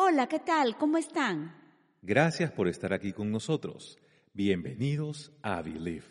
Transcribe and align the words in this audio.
Hola, 0.00 0.28
¿qué 0.28 0.38
tal? 0.38 0.76
¿Cómo 0.76 0.96
están? 0.96 1.56
Gracias 2.02 2.52
por 2.52 2.68
estar 2.68 2.92
aquí 2.92 3.12
con 3.12 3.32
nosotros. 3.32 3.98
Bienvenidos 4.32 5.32
a 5.42 5.60
Believe. 5.60 6.04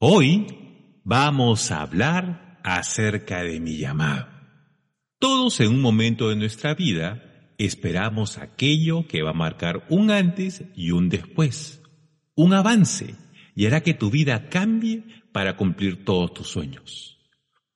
Hoy 0.00 0.46
vamos 1.02 1.70
a 1.70 1.80
hablar 1.80 2.60
acerca 2.62 3.42
de 3.42 3.58
mi 3.58 3.78
llamado. 3.78 4.28
Todos 5.18 5.60
en 5.60 5.68
un 5.68 5.80
momento 5.80 6.28
de 6.28 6.36
nuestra 6.36 6.74
vida 6.74 7.54
esperamos 7.56 8.36
aquello 8.36 9.08
que 9.08 9.22
va 9.22 9.30
a 9.30 9.32
marcar 9.32 9.86
un 9.88 10.10
antes 10.10 10.62
y 10.74 10.90
un 10.90 11.08
después, 11.08 11.80
un 12.34 12.52
avance 12.52 13.14
y 13.54 13.64
hará 13.64 13.80
que 13.80 13.94
tu 13.94 14.10
vida 14.10 14.50
cambie 14.50 15.04
para 15.32 15.56
cumplir 15.56 16.04
todos 16.04 16.34
tus 16.34 16.48
sueños. 16.48 17.18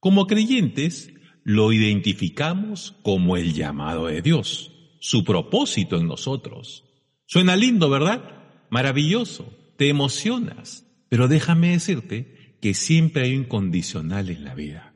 Como 0.00 0.26
creyentes, 0.26 1.14
lo 1.44 1.72
identificamos 1.72 2.96
como 3.02 3.36
el 3.36 3.54
llamado 3.54 4.06
de 4.06 4.22
Dios, 4.22 4.72
su 4.98 5.24
propósito 5.24 5.96
en 5.96 6.06
nosotros. 6.06 6.84
Suena 7.26 7.56
lindo, 7.56 7.88
¿verdad? 7.90 8.22
Maravilloso, 8.70 9.52
te 9.76 9.88
emocionas, 9.88 10.86
pero 11.08 11.28
déjame 11.28 11.70
decirte 11.70 12.56
que 12.60 12.74
siempre 12.74 13.24
hay 13.24 13.36
un 13.36 13.44
condicional 13.44 14.28
en 14.30 14.44
la 14.44 14.54
vida. 14.54 14.94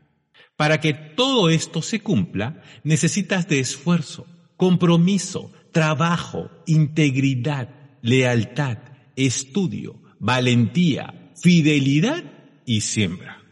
Para 0.56 0.80
que 0.80 0.94
todo 0.94 1.48
esto 1.48 1.82
se 1.82 2.00
cumpla, 2.00 2.62
necesitas 2.84 3.48
de 3.48 3.58
esfuerzo, 3.60 4.26
compromiso, 4.56 5.50
trabajo, 5.72 6.50
integridad, 6.66 7.70
lealtad, 8.02 8.78
estudio, 9.16 10.00
valentía, 10.20 11.32
fidelidad 11.34 12.22
y 12.64 12.82
siembra. 12.82 13.42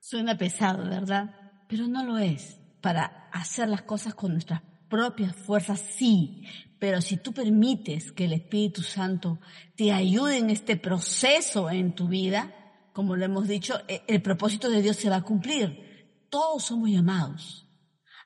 Suena 0.00 0.36
pesado, 0.36 0.88
¿verdad? 0.88 1.39
Pero 1.70 1.86
no 1.86 2.04
lo 2.04 2.18
es. 2.18 2.58
Para 2.80 3.28
hacer 3.32 3.68
las 3.68 3.82
cosas 3.82 4.14
con 4.14 4.32
nuestras 4.32 4.60
propias 4.88 5.36
fuerzas, 5.36 5.80
sí. 5.96 6.42
Pero 6.78 7.00
si 7.00 7.16
tú 7.16 7.32
permites 7.32 8.10
que 8.10 8.24
el 8.24 8.32
Espíritu 8.32 8.82
Santo 8.82 9.38
te 9.76 9.92
ayude 9.92 10.38
en 10.38 10.50
este 10.50 10.76
proceso 10.76 11.70
en 11.70 11.94
tu 11.94 12.08
vida, 12.08 12.52
como 12.92 13.16
lo 13.16 13.24
hemos 13.24 13.46
dicho, 13.46 13.80
e, 13.86 14.02
el 14.08 14.20
propósito 14.20 14.68
de 14.68 14.82
Dios 14.82 14.96
se 14.96 15.08
va 15.08 15.16
a 15.16 15.22
cumplir. 15.22 16.26
Todos 16.28 16.64
somos 16.64 16.90
llamados 16.90 17.66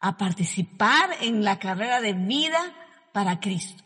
a 0.01 0.17
participar 0.17 1.11
en 1.21 1.45
la 1.45 1.59
carrera 1.59 2.01
de 2.01 2.13
vida 2.13 2.59
para 3.13 3.41
Cristo, 3.41 3.85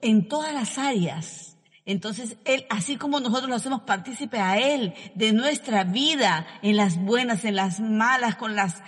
en 0.00 0.28
todas 0.28 0.52
las 0.52 0.78
áreas. 0.78 1.51
Entonces, 1.84 2.36
Él, 2.44 2.64
así 2.70 2.96
como 2.96 3.20
nosotros 3.20 3.48
lo 3.48 3.56
hacemos 3.56 3.82
partícipe 3.82 4.38
a 4.38 4.58
Él 4.58 4.94
de 5.14 5.32
nuestra 5.32 5.84
vida, 5.84 6.46
en 6.62 6.76
las 6.76 6.96
buenas, 6.96 7.44
en 7.44 7.56
las 7.56 7.80
malas, 7.80 8.36
con 8.36 8.54
las, 8.54 8.82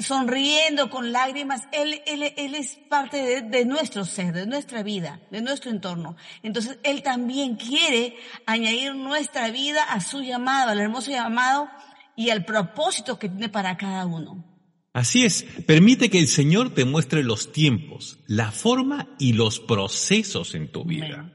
sonriendo, 0.00 0.90
con 0.90 1.12
lágrimas, 1.12 1.62
Él, 1.72 2.02
él, 2.06 2.34
él 2.36 2.54
es 2.54 2.78
parte 2.90 3.16
de, 3.16 3.42
de, 3.42 3.64
nuestro 3.64 4.04
ser, 4.04 4.34
de 4.34 4.46
nuestra 4.46 4.82
vida, 4.82 5.20
de 5.30 5.40
nuestro 5.40 5.70
entorno. 5.70 6.16
Entonces, 6.42 6.78
Él 6.82 7.02
también 7.02 7.56
quiere 7.56 8.16
añadir 8.44 8.94
nuestra 8.94 9.50
vida 9.50 9.82
a 9.84 10.00
su 10.00 10.20
llamado, 10.20 10.70
al 10.70 10.80
hermoso 10.80 11.10
llamado 11.10 11.68
y 12.16 12.30
al 12.30 12.44
propósito 12.44 13.18
que 13.18 13.28
tiene 13.28 13.48
para 13.48 13.76
cada 13.76 14.04
uno. 14.04 14.44
Así 14.92 15.24
es, 15.24 15.44
permite 15.66 16.10
que 16.10 16.18
el 16.18 16.28
Señor 16.28 16.74
te 16.74 16.84
muestre 16.84 17.22
los 17.22 17.50
tiempos, 17.50 18.18
la 18.26 18.52
forma 18.52 19.08
y 19.18 19.32
los 19.32 19.58
procesos 19.58 20.54
en 20.54 20.70
tu 20.70 20.84
vida. 20.84 21.32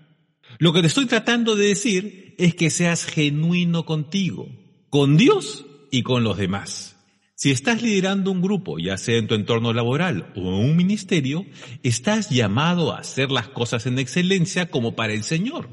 Lo 0.59 0.73
que 0.73 0.81
te 0.81 0.87
estoy 0.87 1.05
tratando 1.05 1.55
de 1.55 1.67
decir 1.67 2.35
es 2.37 2.55
que 2.55 2.69
seas 2.69 3.05
genuino 3.05 3.85
contigo, 3.85 4.47
con 4.89 5.17
Dios 5.17 5.65
y 5.91 6.03
con 6.03 6.23
los 6.23 6.37
demás. 6.37 6.95
Si 7.35 7.51
estás 7.51 7.83
liderando 7.83 8.31
un 8.31 8.41
grupo, 8.41 8.79
ya 8.79 8.97
sea 8.97 9.17
en 9.17 9.27
tu 9.27 9.35
entorno 9.35 9.71
laboral 9.71 10.33
o 10.35 10.39
en 10.39 10.69
un 10.71 10.75
ministerio, 10.75 11.45
estás 11.83 12.31
llamado 12.31 12.91
a 12.91 12.99
hacer 12.99 13.29
las 13.29 13.49
cosas 13.49 13.85
en 13.85 13.99
excelencia 13.99 14.71
como 14.71 14.95
para 14.95 15.13
el 15.13 15.23
Señor 15.23 15.69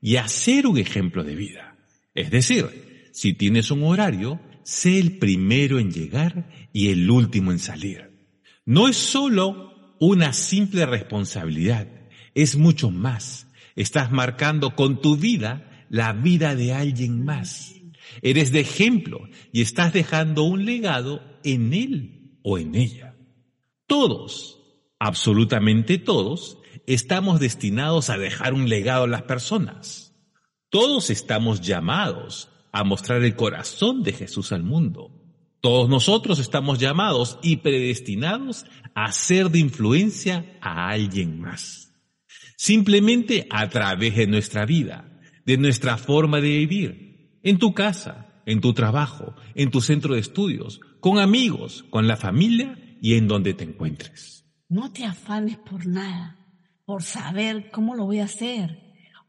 y 0.00 0.16
a 0.16 0.26
ser 0.28 0.66
un 0.66 0.78
ejemplo 0.78 1.22
de 1.22 1.34
vida. 1.34 1.76
Es 2.14 2.30
decir, 2.30 3.10
si 3.12 3.34
tienes 3.34 3.70
un 3.70 3.82
horario, 3.82 4.40
sé 4.62 4.98
el 4.98 5.18
primero 5.18 5.78
en 5.78 5.92
llegar 5.92 6.48
y 6.72 6.88
el 6.88 7.10
último 7.10 7.52
en 7.52 7.58
salir. 7.58 8.10
No 8.64 8.88
es 8.88 8.96
solo 8.96 9.96
una 10.00 10.32
simple 10.32 10.86
responsabilidad, 10.86 11.86
es 12.34 12.56
mucho 12.56 12.90
más. 12.90 13.46
Estás 13.76 14.10
marcando 14.10 14.74
con 14.74 15.00
tu 15.00 15.16
vida 15.16 15.86
la 15.88 16.12
vida 16.12 16.54
de 16.54 16.72
alguien 16.72 17.24
más. 17.24 17.74
Eres 18.22 18.52
de 18.52 18.60
ejemplo 18.60 19.28
y 19.52 19.62
estás 19.62 19.92
dejando 19.92 20.44
un 20.44 20.64
legado 20.64 21.22
en 21.42 21.72
él 21.72 22.38
o 22.42 22.58
en 22.58 22.74
ella. 22.74 23.16
Todos, 23.86 24.60
absolutamente 24.98 25.98
todos, 25.98 26.58
estamos 26.86 27.40
destinados 27.40 28.10
a 28.10 28.18
dejar 28.18 28.54
un 28.54 28.68
legado 28.68 29.04
a 29.04 29.08
las 29.08 29.22
personas. 29.22 30.14
Todos 30.68 31.10
estamos 31.10 31.60
llamados 31.60 32.48
a 32.72 32.84
mostrar 32.84 33.22
el 33.22 33.36
corazón 33.36 34.02
de 34.02 34.12
Jesús 34.12 34.52
al 34.52 34.62
mundo. 34.62 35.10
Todos 35.60 35.88
nosotros 35.88 36.38
estamos 36.38 36.78
llamados 36.78 37.38
y 37.42 37.56
predestinados 37.56 38.66
a 38.94 39.10
ser 39.12 39.50
de 39.50 39.60
influencia 39.60 40.58
a 40.60 40.90
alguien 40.90 41.40
más. 41.40 41.83
Simplemente 42.56 43.46
a 43.50 43.68
través 43.68 44.16
de 44.16 44.26
nuestra 44.26 44.64
vida, 44.64 45.20
de 45.44 45.58
nuestra 45.58 45.96
forma 45.96 46.40
de 46.40 46.48
vivir, 46.48 47.38
en 47.42 47.58
tu 47.58 47.74
casa, 47.74 48.42
en 48.46 48.60
tu 48.60 48.72
trabajo, 48.72 49.34
en 49.54 49.70
tu 49.70 49.80
centro 49.80 50.14
de 50.14 50.20
estudios, 50.20 50.80
con 51.00 51.18
amigos, 51.18 51.84
con 51.90 52.06
la 52.06 52.16
familia 52.16 52.78
y 53.00 53.14
en 53.14 53.28
donde 53.28 53.54
te 53.54 53.64
encuentres. 53.64 54.46
No 54.68 54.92
te 54.92 55.04
afanes 55.04 55.58
por 55.58 55.86
nada, 55.86 56.38
por 56.84 57.02
saber 57.02 57.70
cómo 57.70 57.94
lo 57.94 58.06
voy 58.06 58.20
a 58.20 58.24
hacer, 58.24 58.83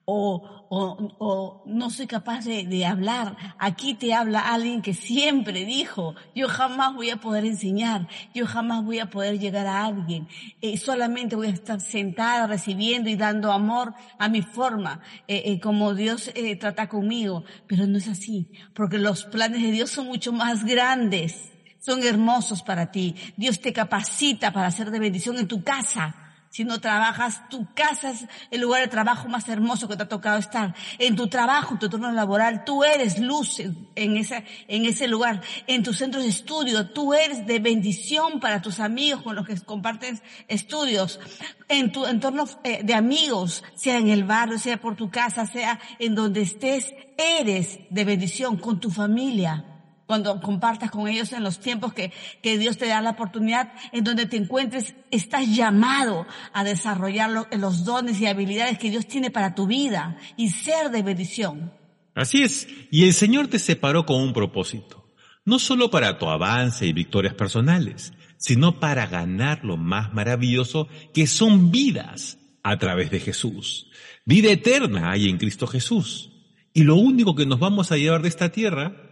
o, 0.05 0.67
o, 0.69 1.15
o, 1.17 1.63
no 1.65 1.89
soy 1.89 2.05
capaz 2.05 2.45
de, 2.45 2.63
de, 2.65 2.85
hablar. 2.85 3.35
Aquí 3.57 3.95
te 3.95 4.13
habla 4.13 4.53
alguien 4.53 4.83
que 4.83 4.93
siempre 4.93 5.65
dijo, 5.65 6.15
yo 6.35 6.47
jamás 6.47 6.93
voy 6.93 7.09
a 7.09 7.17
poder 7.17 7.43
enseñar, 7.45 8.07
yo 8.33 8.45
jamás 8.45 8.85
voy 8.85 8.99
a 8.99 9.09
poder 9.09 9.39
llegar 9.39 9.65
a 9.65 9.83
alguien, 9.85 10.27
eh, 10.61 10.77
solamente 10.77 11.35
voy 11.35 11.47
a 11.47 11.51
estar 11.51 11.81
sentada 11.81 12.45
recibiendo 12.45 13.09
y 13.09 13.15
dando 13.15 13.51
amor 13.51 13.95
a 14.19 14.29
mi 14.29 14.43
forma, 14.43 15.01
eh, 15.27 15.41
eh, 15.45 15.59
como 15.59 15.95
Dios 15.95 16.31
eh, 16.35 16.55
trata 16.55 16.87
conmigo. 16.87 17.43
Pero 17.67 17.87
no 17.87 17.97
es 17.97 18.07
así, 18.07 18.51
porque 18.75 18.99
los 18.99 19.25
planes 19.25 19.61
de 19.63 19.71
Dios 19.71 19.89
son 19.89 20.05
mucho 20.05 20.31
más 20.31 20.65
grandes, 20.65 21.51
son 21.79 22.03
hermosos 22.03 22.61
para 22.61 22.91
ti. 22.91 23.15
Dios 23.37 23.59
te 23.59 23.73
capacita 23.73 24.53
para 24.53 24.67
hacer 24.67 24.91
de 24.91 24.99
bendición 24.99 25.37
en 25.39 25.47
tu 25.47 25.63
casa 25.63 26.24
si 26.55 26.63
no 26.63 26.79
trabajas, 26.79 27.49
tu 27.49 27.67
casa 27.73 28.11
es 28.11 28.27
el 28.49 28.61
lugar 28.61 28.79
de 28.79 28.87
trabajo 28.87 29.27
más 29.27 29.49
hermoso 29.49 29.89
que 29.89 29.97
te 29.97 30.03
ha 30.03 30.07
tocado 30.07 30.39
estar. 30.39 30.73
En 30.99 31.17
tu 31.17 31.27
trabajo, 31.27 31.77
tu 31.77 31.89
turno 31.89 32.09
laboral, 32.13 32.63
tú 32.63 32.85
eres 32.85 33.19
luz 33.19 33.59
en, 33.59 34.15
ese, 34.15 34.45
en 34.69 34.85
ese 34.85 35.09
lugar. 35.09 35.41
En 35.67 35.83
tus 35.83 35.97
centros 35.97 36.23
de 36.23 36.29
estudio, 36.29 36.91
tú 36.91 37.13
eres 37.13 37.45
de 37.45 37.59
bendición 37.59 38.39
para 38.39 38.61
tus 38.61 38.79
amigos 38.79 39.21
con 39.21 39.35
los 39.35 39.45
que 39.45 39.59
compartes 39.59 40.23
estudios. 40.47 41.19
En 41.67 41.91
tu 41.91 42.05
entorno 42.05 42.45
eh, 42.63 42.83
de 42.83 42.93
amigos, 42.93 43.61
sea 43.75 43.97
en 43.97 44.07
el 44.07 44.23
barrio, 44.23 44.57
sea 44.57 44.79
por 44.79 44.95
tu 44.95 45.09
casa, 45.09 45.45
sea 45.45 45.81
en 45.99 46.15
donde 46.15 46.43
estés, 46.43 46.93
eres 47.17 47.79
de 47.89 48.05
bendición 48.05 48.55
con 48.55 48.79
tu 48.79 48.91
familia 48.91 49.74
cuando 50.05 50.39
compartas 50.41 50.91
con 50.91 51.07
ellos 51.07 51.31
en 51.33 51.43
los 51.43 51.59
tiempos 51.59 51.93
que, 51.93 52.11
que, 52.41 52.57
Dios 52.57 52.77
te 52.77 52.87
da 52.87 53.01
la 53.01 53.11
oportunidad, 53.11 53.73
en 53.91 54.03
donde 54.03 54.25
te 54.25 54.37
encuentres, 54.37 54.95
estás 55.11 55.47
llamado 55.55 56.25
a 56.53 56.63
desarrollar 56.63 57.47
los 57.57 57.85
dones 57.85 58.19
y 58.21 58.27
habilidades 58.27 58.77
que 58.77 58.89
Dios 58.89 59.07
tiene 59.07 59.31
para 59.31 59.55
tu 59.55 59.67
vida 59.67 60.17
y 60.37 60.49
ser 60.49 60.91
de 60.91 61.01
bendición. 61.01 61.71
Así 62.13 62.43
es, 62.43 62.67
y 62.91 63.03
el 63.03 63.13
Señor 63.13 63.47
te 63.47 63.59
separó 63.59 64.05
con 64.05 64.21
un 64.21 64.33
propósito, 64.33 65.11
no 65.43 65.59
solo 65.59 65.89
para 65.89 66.17
tu 66.17 66.27
avance 66.27 66.85
y 66.85 66.93
victorias 66.93 67.33
personales, 67.33 68.13
sino 68.37 68.79
para 68.79 69.07
ganar 69.07 69.63
lo 69.63 69.75
más 69.75 70.13
maravilloso 70.13 70.87
que 71.13 71.27
son 71.27 71.71
vidas 71.71 72.37
a 72.63 72.77
través 72.77 73.11
de 73.11 73.19
Jesús. 73.19 73.89
Vida 74.25 74.51
eterna 74.51 75.11
hay 75.11 75.29
en 75.29 75.37
Cristo 75.37 75.67
Jesús. 75.67 76.31
Y 76.73 76.83
lo 76.83 76.95
único 76.95 77.35
que 77.35 77.45
nos 77.45 77.59
vamos 77.59 77.91
a 77.91 77.97
llevar 77.97 78.21
de 78.21 78.27
esta 78.27 78.51
tierra 78.51 79.05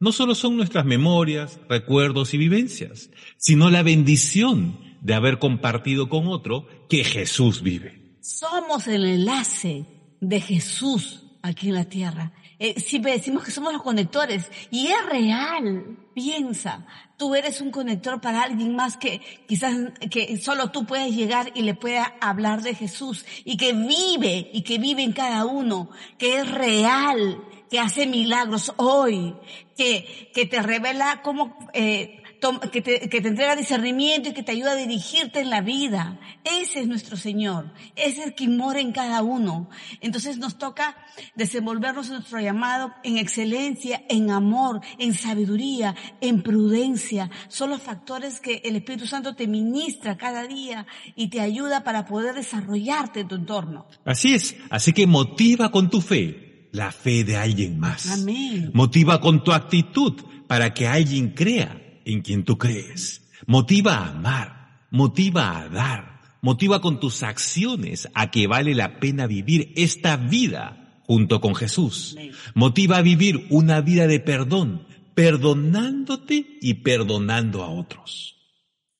no 0.00 0.12
solo 0.12 0.34
son 0.34 0.56
nuestras 0.56 0.84
memorias, 0.84 1.58
recuerdos 1.68 2.34
y 2.34 2.38
vivencias, 2.38 3.10
sino 3.36 3.70
la 3.70 3.82
bendición 3.82 4.78
de 5.00 5.14
haber 5.14 5.38
compartido 5.38 6.08
con 6.08 6.28
otro 6.28 6.66
que 6.88 7.04
Jesús 7.04 7.62
vive. 7.62 8.16
Somos 8.20 8.86
el 8.88 9.04
enlace 9.04 9.86
de 10.20 10.40
Jesús 10.40 11.24
aquí 11.42 11.68
en 11.68 11.74
la 11.74 11.84
tierra. 11.84 12.32
Eh, 12.60 12.80
siempre 12.80 13.12
decimos 13.12 13.44
que 13.44 13.52
somos 13.52 13.72
los 13.72 13.82
conectores 13.82 14.50
y 14.70 14.88
es 14.88 15.06
real. 15.06 15.96
Piensa, 16.12 16.84
tú 17.16 17.36
eres 17.36 17.60
un 17.60 17.70
conector 17.70 18.20
para 18.20 18.42
alguien 18.42 18.74
más 18.74 18.96
que 18.96 19.20
quizás 19.46 19.76
que 20.10 20.36
solo 20.38 20.72
tú 20.72 20.84
puedes 20.84 21.14
llegar 21.14 21.52
y 21.54 21.62
le 21.62 21.74
pueda 21.74 22.16
hablar 22.20 22.62
de 22.62 22.74
Jesús 22.74 23.24
y 23.44 23.56
que 23.56 23.72
vive 23.72 24.50
y 24.52 24.62
que 24.62 24.78
vive 24.78 25.04
en 25.04 25.12
cada 25.12 25.44
uno, 25.44 25.90
que 26.18 26.38
es 26.38 26.50
real, 26.50 27.40
que 27.70 27.78
hace 27.78 28.06
milagros 28.06 28.72
hoy, 28.76 29.34
que, 29.76 30.30
que 30.34 30.46
te 30.46 30.62
revela 30.62 31.22
cómo 31.22 31.56
eh, 31.72 32.22
que 32.70 32.82
te, 32.82 33.08
que 33.08 33.20
te 33.20 33.28
entrega 33.28 33.56
discernimiento 33.56 34.28
y 34.28 34.32
que 34.32 34.42
te 34.42 34.52
ayuda 34.52 34.72
a 34.72 34.76
dirigirte 34.76 35.40
en 35.40 35.50
la 35.50 35.60
vida. 35.60 36.20
Ese 36.44 36.80
es 36.80 36.86
nuestro 36.86 37.16
Señor. 37.16 37.72
Ese 37.96 38.20
es 38.20 38.26
el 38.26 38.34
que 38.34 38.48
mora 38.48 38.80
en 38.80 38.92
cada 38.92 39.22
uno. 39.22 39.68
Entonces 40.00 40.38
nos 40.38 40.58
toca 40.58 40.96
desenvolvernos 41.34 42.06
en 42.06 42.14
nuestro 42.14 42.40
llamado 42.40 42.92
en 43.02 43.18
excelencia, 43.18 44.04
en 44.08 44.30
amor, 44.30 44.80
en 44.98 45.14
sabiduría, 45.14 45.96
en 46.20 46.42
prudencia. 46.42 47.30
Son 47.48 47.70
los 47.70 47.82
factores 47.82 48.40
que 48.40 48.62
el 48.64 48.76
Espíritu 48.76 49.06
Santo 49.06 49.34
te 49.34 49.46
ministra 49.46 50.16
cada 50.16 50.46
día 50.46 50.86
y 51.16 51.28
te 51.28 51.40
ayuda 51.40 51.82
para 51.82 52.06
poder 52.06 52.34
desarrollarte 52.34 53.20
en 53.20 53.28
tu 53.28 53.34
entorno. 53.34 53.86
Así 54.04 54.34
es. 54.34 54.56
Así 54.70 54.92
que 54.92 55.06
motiva 55.06 55.70
con 55.70 55.90
tu 55.90 56.00
fe 56.00 56.47
la 56.72 56.92
fe 56.92 57.24
de 57.24 57.36
alguien 57.36 57.78
más. 57.78 58.10
Amén. 58.10 58.70
Motiva 58.74 59.20
con 59.20 59.44
tu 59.44 59.52
actitud 59.52 60.14
para 60.46 60.74
que 60.74 60.86
alguien 60.86 61.30
crea 61.30 62.00
en 62.04 62.22
quien 62.22 62.44
tú 62.44 62.58
crees. 62.58 63.28
Motiva 63.46 63.98
a 63.98 64.10
amar, 64.10 64.86
motiva 64.90 65.58
a 65.58 65.68
dar, 65.68 66.22
motiva 66.42 66.80
con 66.80 67.00
tus 67.00 67.22
acciones 67.22 68.08
a 68.14 68.30
que 68.30 68.46
vale 68.46 68.74
la 68.74 68.98
pena 68.98 69.26
vivir 69.26 69.72
esta 69.76 70.16
vida 70.16 71.02
junto 71.04 71.40
con 71.40 71.54
Jesús. 71.54 72.16
Motiva 72.54 72.98
a 72.98 73.02
vivir 73.02 73.46
una 73.50 73.80
vida 73.80 74.06
de 74.06 74.20
perdón, 74.20 74.86
perdonándote 75.14 76.58
y 76.60 76.74
perdonando 76.74 77.62
a 77.62 77.70
otros. 77.70 78.36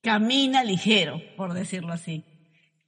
Camina 0.03 0.65
ligero, 0.65 1.21
por 1.37 1.55
decirlo 1.55 1.93
así. 1.93 2.25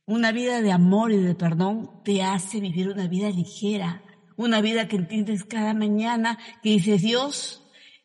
Una 0.06 0.32
vida 0.32 0.62
de 0.62 0.72
amor 0.72 1.12
y 1.12 1.18
de 1.18 1.34
perdón 1.34 2.02
te 2.04 2.22
hace 2.22 2.60
vivir 2.60 2.88
una 2.88 3.06
vida 3.06 3.30
ligera, 3.30 4.02
una 4.44 4.60
vida 4.60 4.88
que 4.88 4.96
entiendes 4.96 5.44
cada 5.44 5.74
mañana, 5.74 6.38
que 6.62 6.70
dices, 6.70 7.02
Dios, 7.02 7.62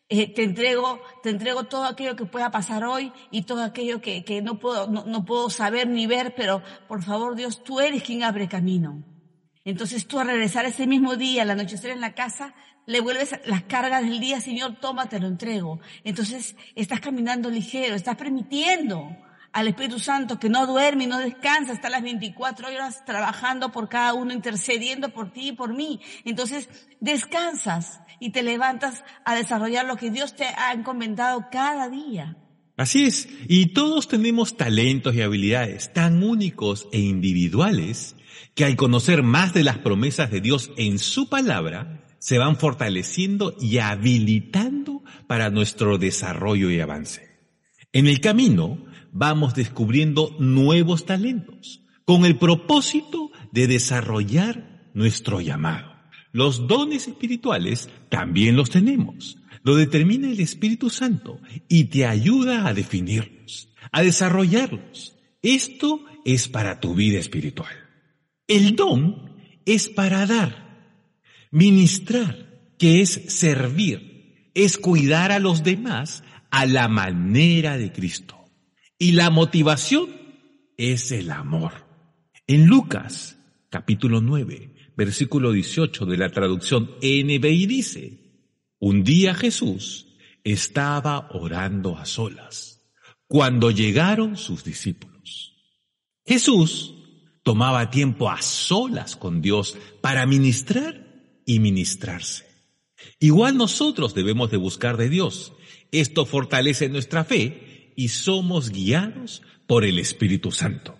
eh, 0.09 0.33
te 0.33 0.43
entrego, 0.43 0.99
te 1.23 1.29
entrego 1.29 1.63
todo 1.63 1.85
aquello 1.85 2.15
que 2.15 2.25
pueda 2.25 2.51
pasar 2.51 2.83
hoy 2.83 3.11
y 3.31 3.43
todo 3.43 3.63
aquello 3.63 4.01
que, 4.01 4.23
que 4.23 4.41
no 4.41 4.59
puedo, 4.59 4.87
no, 4.87 5.05
no, 5.05 5.25
puedo 5.25 5.49
saber 5.49 5.87
ni 5.87 6.05
ver, 6.07 6.35
pero 6.35 6.61
por 6.87 7.03
favor 7.03 7.35
Dios, 7.35 7.63
tú 7.63 7.79
eres 7.79 8.03
quien 8.03 8.23
abre 8.23 8.47
camino. 8.47 9.03
Entonces 9.63 10.07
tú 10.07 10.19
a 10.19 10.23
regresar 10.23 10.65
ese 10.65 10.85
mismo 10.85 11.15
día, 11.15 11.41
al 11.41 11.49
anochecer 11.49 11.89
en 11.89 12.01
la 12.01 12.13
casa, 12.13 12.53
le 12.85 12.99
vuelves 12.99 13.39
las 13.45 13.63
cargas 13.63 14.03
del 14.03 14.19
día, 14.19 14.39
Señor, 14.39 14.79
toma, 14.79 15.09
te 15.09 15.19
lo 15.19 15.27
entrego. 15.27 15.79
Entonces 16.03 16.55
estás 16.75 16.99
caminando 16.99 17.49
ligero, 17.49 17.95
estás 17.95 18.15
permitiendo 18.15 19.17
al 19.55 19.69
Espíritu 19.69 19.99
Santo 19.99 20.37
que 20.37 20.49
no 20.49 20.67
duerme 20.67 21.05
y 21.05 21.07
no 21.07 21.17
descansa, 21.17 21.71
está 21.71 21.89
las 21.89 22.03
24 22.03 22.67
horas 22.67 23.05
trabajando 23.05 23.71
por 23.71 23.87
cada 23.87 24.13
uno, 24.13 24.33
intercediendo 24.33 25.13
por 25.13 25.31
ti 25.31 25.47
y 25.47 25.51
por 25.53 25.73
mí. 25.73 26.01
Entonces 26.25 26.67
descansas 26.99 28.01
y 28.19 28.31
te 28.31 28.43
levantas 28.43 29.05
a 29.23 29.33
desarrollar 29.33 29.85
lo 29.85 29.95
que 29.95 30.11
Dios 30.11 30.35
te 30.35 30.43
ha 30.43 30.73
encomendado 30.73 31.47
cada 31.49 31.87
día. 31.87 32.35
Así 32.75 33.05
es, 33.05 33.29
y 33.47 33.67
todos 33.67 34.09
tenemos 34.09 34.57
talentos 34.57 35.15
y 35.15 35.21
habilidades 35.21 35.93
tan 35.93 36.21
únicos 36.21 36.89
e 36.91 36.99
individuales 36.99 38.17
que 38.55 38.65
al 38.65 38.75
conocer 38.75 39.23
más 39.23 39.53
de 39.53 39.63
las 39.63 39.77
promesas 39.77 40.31
de 40.31 40.41
Dios 40.41 40.71
en 40.75 40.99
su 40.99 41.29
palabra, 41.29 42.03
se 42.19 42.37
van 42.39 42.57
fortaleciendo 42.57 43.55
y 43.61 43.77
habilitando 43.77 45.01
para 45.27 45.49
nuestro 45.49 45.97
desarrollo 45.97 46.69
y 46.69 46.81
avance. 46.81 47.24
En 47.95 48.07
el 48.07 48.19
camino 48.19 48.77
vamos 49.13 49.55
descubriendo 49.55 50.35
nuevos 50.37 51.05
talentos 51.05 51.79
con 52.03 52.25
el 52.25 52.37
propósito 52.37 53.31
de 53.53 53.67
desarrollar 53.67 54.89
nuestro 54.93 55.39
llamado. 55.39 55.93
Los 56.33 56.67
dones 56.67 57.07
espirituales 57.07 57.87
también 58.09 58.57
los 58.57 58.69
tenemos. 58.69 59.37
Lo 59.63 59.77
determina 59.77 60.29
el 60.29 60.41
Espíritu 60.41 60.89
Santo 60.89 61.39
y 61.69 61.85
te 61.85 62.05
ayuda 62.05 62.67
a 62.67 62.73
definirlos, 62.73 63.69
a 63.93 64.01
desarrollarlos. 64.01 65.15
Esto 65.41 66.03
es 66.25 66.49
para 66.49 66.81
tu 66.81 66.95
vida 66.95 67.17
espiritual. 67.17 67.73
El 68.45 68.75
don 68.75 69.37
es 69.65 69.87
para 69.87 70.25
dar, 70.25 70.99
ministrar, 71.49 72.73
que 72.77 72.99
es 72.99 73.21
servir, 73.29 74.51
es 74.53 74.77
cuidar 74.77 75.31
a 75.31 75.39
los 75.39 75.63
demás 75.63 76.24
a 76.55 76.65
la 76.65 76.87
manera 76.87 77.77
de 77.77 77.91
Cristo. 77.91 78.45
Y 78.97 79.11
la 79.11 79.29
motivación 79.29 80.07
es 80.77 81.11
el 81.11 81.29
amor. 81.31 81.73
En 82.47 82.67
Lucas, 82.67 83.37
capítulo 83.69 84.21
9, 84.21 84.93
versículo 84.95 85.51
18 85.51 86.05
de 86.05 86.15
la 86.15 86.29
traducción 86.29 86.91
NBI 87.01 87.65
dice, 87.65 88.45
un 88.79 89.03
día 89.03 89.35
Jesús 89.35 90.15
estaba 90.45 91.27
orando 91.33 91.97
a 91.97 92.05
solas 92.05 92.89
cuando 93.27 93.69
llegaron 93.69 94.37
sus 94.37 94.63
discípulos. 94.63 95.57
Jesús 96.25 96.93
tomaba 97.43 97.89
tiempo 97.89 98.29
a 98.29 98.41
solas 98.41 99.17
con 99.17 99.41
Dios 99.41 99.77
para 99.99 100.25
ministrar 100.25 101.05
y 101.45 101.59
ministrarse. 101.59 102.45
Igual 103.19 103.57
nosotros 103.57 104.13
debemos 104.13 104.51
de 104.51 104.57
buscar 104.57 104.95
de 104.95 105.09
Dios. 105.09 105.51
Esto 105.91 106.25
fortalece 106.25 106.89
nuestra 106.89 107.23
fe 107.23 107.93
y 107.95 108.09
somos 108.09 108.69
guiados 108.71 109.41
por 109.67 109.85
el 109.85 109.99
Espíritu 109.99 110.51
Santo. 110.51 110.97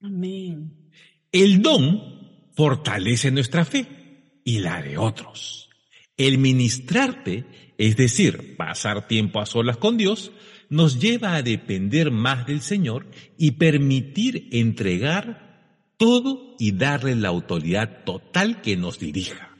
Amén. 0.00 0.90
El 1.30 1.62
don 1.62 2.50
fortalece 2.54 3.30
nuestra 3.30 3.64
fe 3.64 4.40
y 4.44 4.58
la 4.58 4.82
de 4.82 4.98
otros. 4.98 5.70
El 6.16 6.38
ministrarte, 6.38 7.44
es 7.78 7.96
decir, 7.96 8.56
pasar 8.56 9.08
tiempo 9.08 9.40
a 9.40 9.46
solas 9.46 9.76
con 9.76 9.96
Dios, 9.96 10.32
nos 10.68 11.00
lleva 11.00 11.36
a 11.36 11.42
depender 11.42 12.10
más 12.10 12.46
del 12.46 12.60
Señor 12.60 13.06
y 13.36 13.52
permitir 13.52 14.48
entregar 14.52 15.94
todo 15.96 16.56
y 16.58 16.72
darle 16.72 17.14
la 17.14 17.28
autoridad 17.28 18.04
total 18.04 18.60
que 18.60 18.76
nos 18.76 18.98
dirija. 18.98 19.56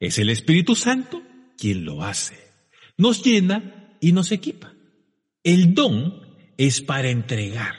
Es 0.00 0.18
el 0.18 0.30
Espíritu 0.30 0.74
Santo 0.74 1.22
quien 1.56 1.84
lo 1.84 2.02
hace. 2.02 2.36
Nos 2.96 3.22
llena 3.22 3.77
y 4.00 4.12
nos 4.12 4.32
equipa. 4.32 4.72
El 5.42 5.74
don 5.74 6.20
es 6.56 6.80
para 6.80 7.10
entregar. 7.10 7.74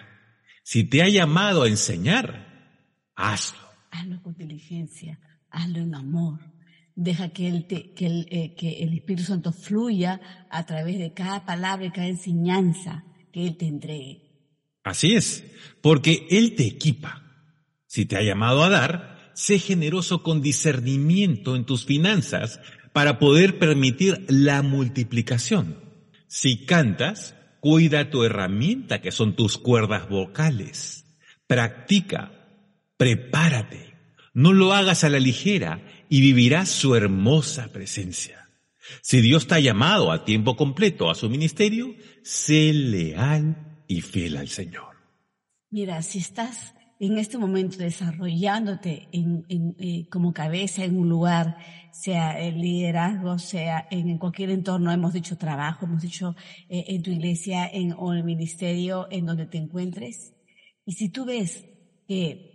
Si 0.63 0.83
te 0.83 1.01
ha 1.01 1.09
llamado 1.09 1.63
a 1.63 1.67
enseñar, 1.67 2.81
hazlo 3.15 3.69
hazlo 3.91 4.21
con 4.21 4.35
diligencia, 4.35 5.19
hazlo 5.49 5.79
en 5.79 5.95
amor. 5.95 6.39
Deja 6.95 7.29
que 7.29 7.47
el, 7.47 7.65
que, 7.65 7.93
el, 7.99 8.27
eh, 8.29 8.55
que 8.55 8.83
el 8.83 8.93
Espíritu 8.93 9.23
Santo 9.23 9.53
fluya 9.53 10.19
a 10.49 10.65
través 10.65 10.99
de 10.99 11.13
cada 11.13 11.45
palabra 11.45 11.85
y 11.85 11.91
cada 11.91 12.07
enseñanza 12.07 13.05
que 13.31 13.47
Él 13.47 13.57
te 13.57 13.67
entregue. 13.67 14.25
Así 14.83 15.15
es, 15.15 15.43
porque 15.81 16.27
Él 16.29 16.55
te 16.55 16.67
equipa. 16.67 17.23
Si 17.85 18.05
te 18.05 18.17
ha 18.17 18.21
llamado 18.21 18.63
a 18.63 18.69
dar, 18.69 19.31
sé 19.33 19.59
generoso 19.59 20.23
con 20.23 20.41
discernimiento 20.41 21.55
en 21.55 21.65
tus 21.65 21.85
finanzas 21.85 22.59
para 22.91 23.17
poder 23.17 23.59
permitir 23.59 24.25
la 24.27 24.61
multiplicación. 24.61 25.77
Si 26.29 26.65
cantas, 26.65 27.35
cuida 27.59 28.09
tu 28.09 28.23
herramienta 28.23 29.01
que 29.01 29.11
son 29.11 29.35
tus 29.35 29.57
cuerdas 29.57 30.07
vocales. 30.07 31.05
Practica 31.47 32.39
prepárate, 32.99 33.95
no 34.33 34.51
lo 34.51 34.73
hagas 34.73 35.05
a 35.05 35.09
la 35.09 35.19
ligera 35.19 35.81
y 36.09 36.19
vivirás 36.19 36.67
su 36.67 36.95
hermosa 36.95 37.71
presencia. 37.71 38.49
Si 39.01 39.21
Dios 39.21 39.47
te 39.47 39.55
ha 39.55 39.59
llamado 39.59 40.11
a 40.11 40.25
tiempo 40.25 40.57
completo 40.57 41.09
a 41.09 41.15
su 41.15 41.29
ministerio, 41.29 41.95
sé 42.23 42.73
leal 42.73 43.83
y 43.87 44.01
fiel 44.01 44.35
al 44.35 44.49
Señor. 44.49 44.97
Mira, 45.69 46.01
si 46.01 46.19
estás 46.19 46.73
en 46.99 47.17
este 47.17 47.37
momento 47.37 47.77
desarrollándote 47.77 49.07
en, 49.11 49.45
eh, 49.79 50.07
como 50.09 50.33
cabeza 50.33 50.83
en 50.83 50.97
un 50.97 51.09
lugar, 51.09 51.57
sea 51.91 52.39
el 52.39 52.61
liderazgo, 52.61 53.39
sea 53.39 53.87
en, 53.89 54.17
cualquier 54.17 54.51
entorno, 54.51 54.91
hemos 54.91 55.13
dicho 55.13 55.37
trabajo, 55.37 55.85
hemos 55.85 56.01
dicho 56.01 56.35
eh, 56.67 56.85
en 56.89 57.01
tu 57.01 57.11
iglesia 57.11 57.67
en, 57.67 57.93
o 57.97 58.11
en 58.11 58.19
el 58.19 58.25
ministerio 58.25 59.07
en 59.09 59.25
donde 59.25 59.45
te 59.45 59.57
encuentres, 59.57 60.33
y 60.85 60.93
si 60.93 61.09
tú 61.09 61.25
ves 61.25 61.65
que 62.07 62.49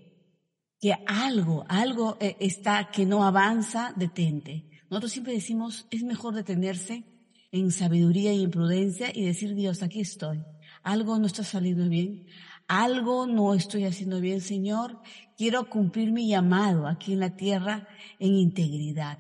que 0.85 0.95
algo, 1.07 1.65
algo 1.67 2.19
eh, 2.21 2.37
está 2.41 2.91
que 2.91 3.07
no 3.07 3.25
avanza, 3.25 3.95
detente. 3.97 4.69
Nosotros 4.91 5.13
siempre 5.13 5.33
decimos, 5.33 5.87
es 5.91 6.03
mejor 6.03 6.35
detenerse 6.35 7.05
en 7.53 7.71
sabiduría 7.71 8.35
y 8.35 8.45
en 8.45 8.51
prudencia 8.51 9.11
y 9.15 9.25
decir, 9.25 9.55
Dios, 9.55 9.83
aquí 9.83 10.01
estoy. 10.01 10.45
Algo 10.83 11.19
no 11.19 11.27
está 11.27 11.43
saliendo 11.43 11.89
bien. 11.89 12.27
Algo 12.69 13.27
no 13.27 13.55
estoy 13.55 13.85
haciendo 13.85 14.21
bien, 14.21 14.41
Señor. 14.41 15.01
Quiero 15.37 15.69
cumplir 15.69 16.13
mi 16.13 16.29
llamado 16.29 16.87
aquí 16.87 17.13
en 17.13 17.21
la 17.21 17.37
tierra 17.37 17.89
en 18.19 18.35
integridad. 18.35 19.19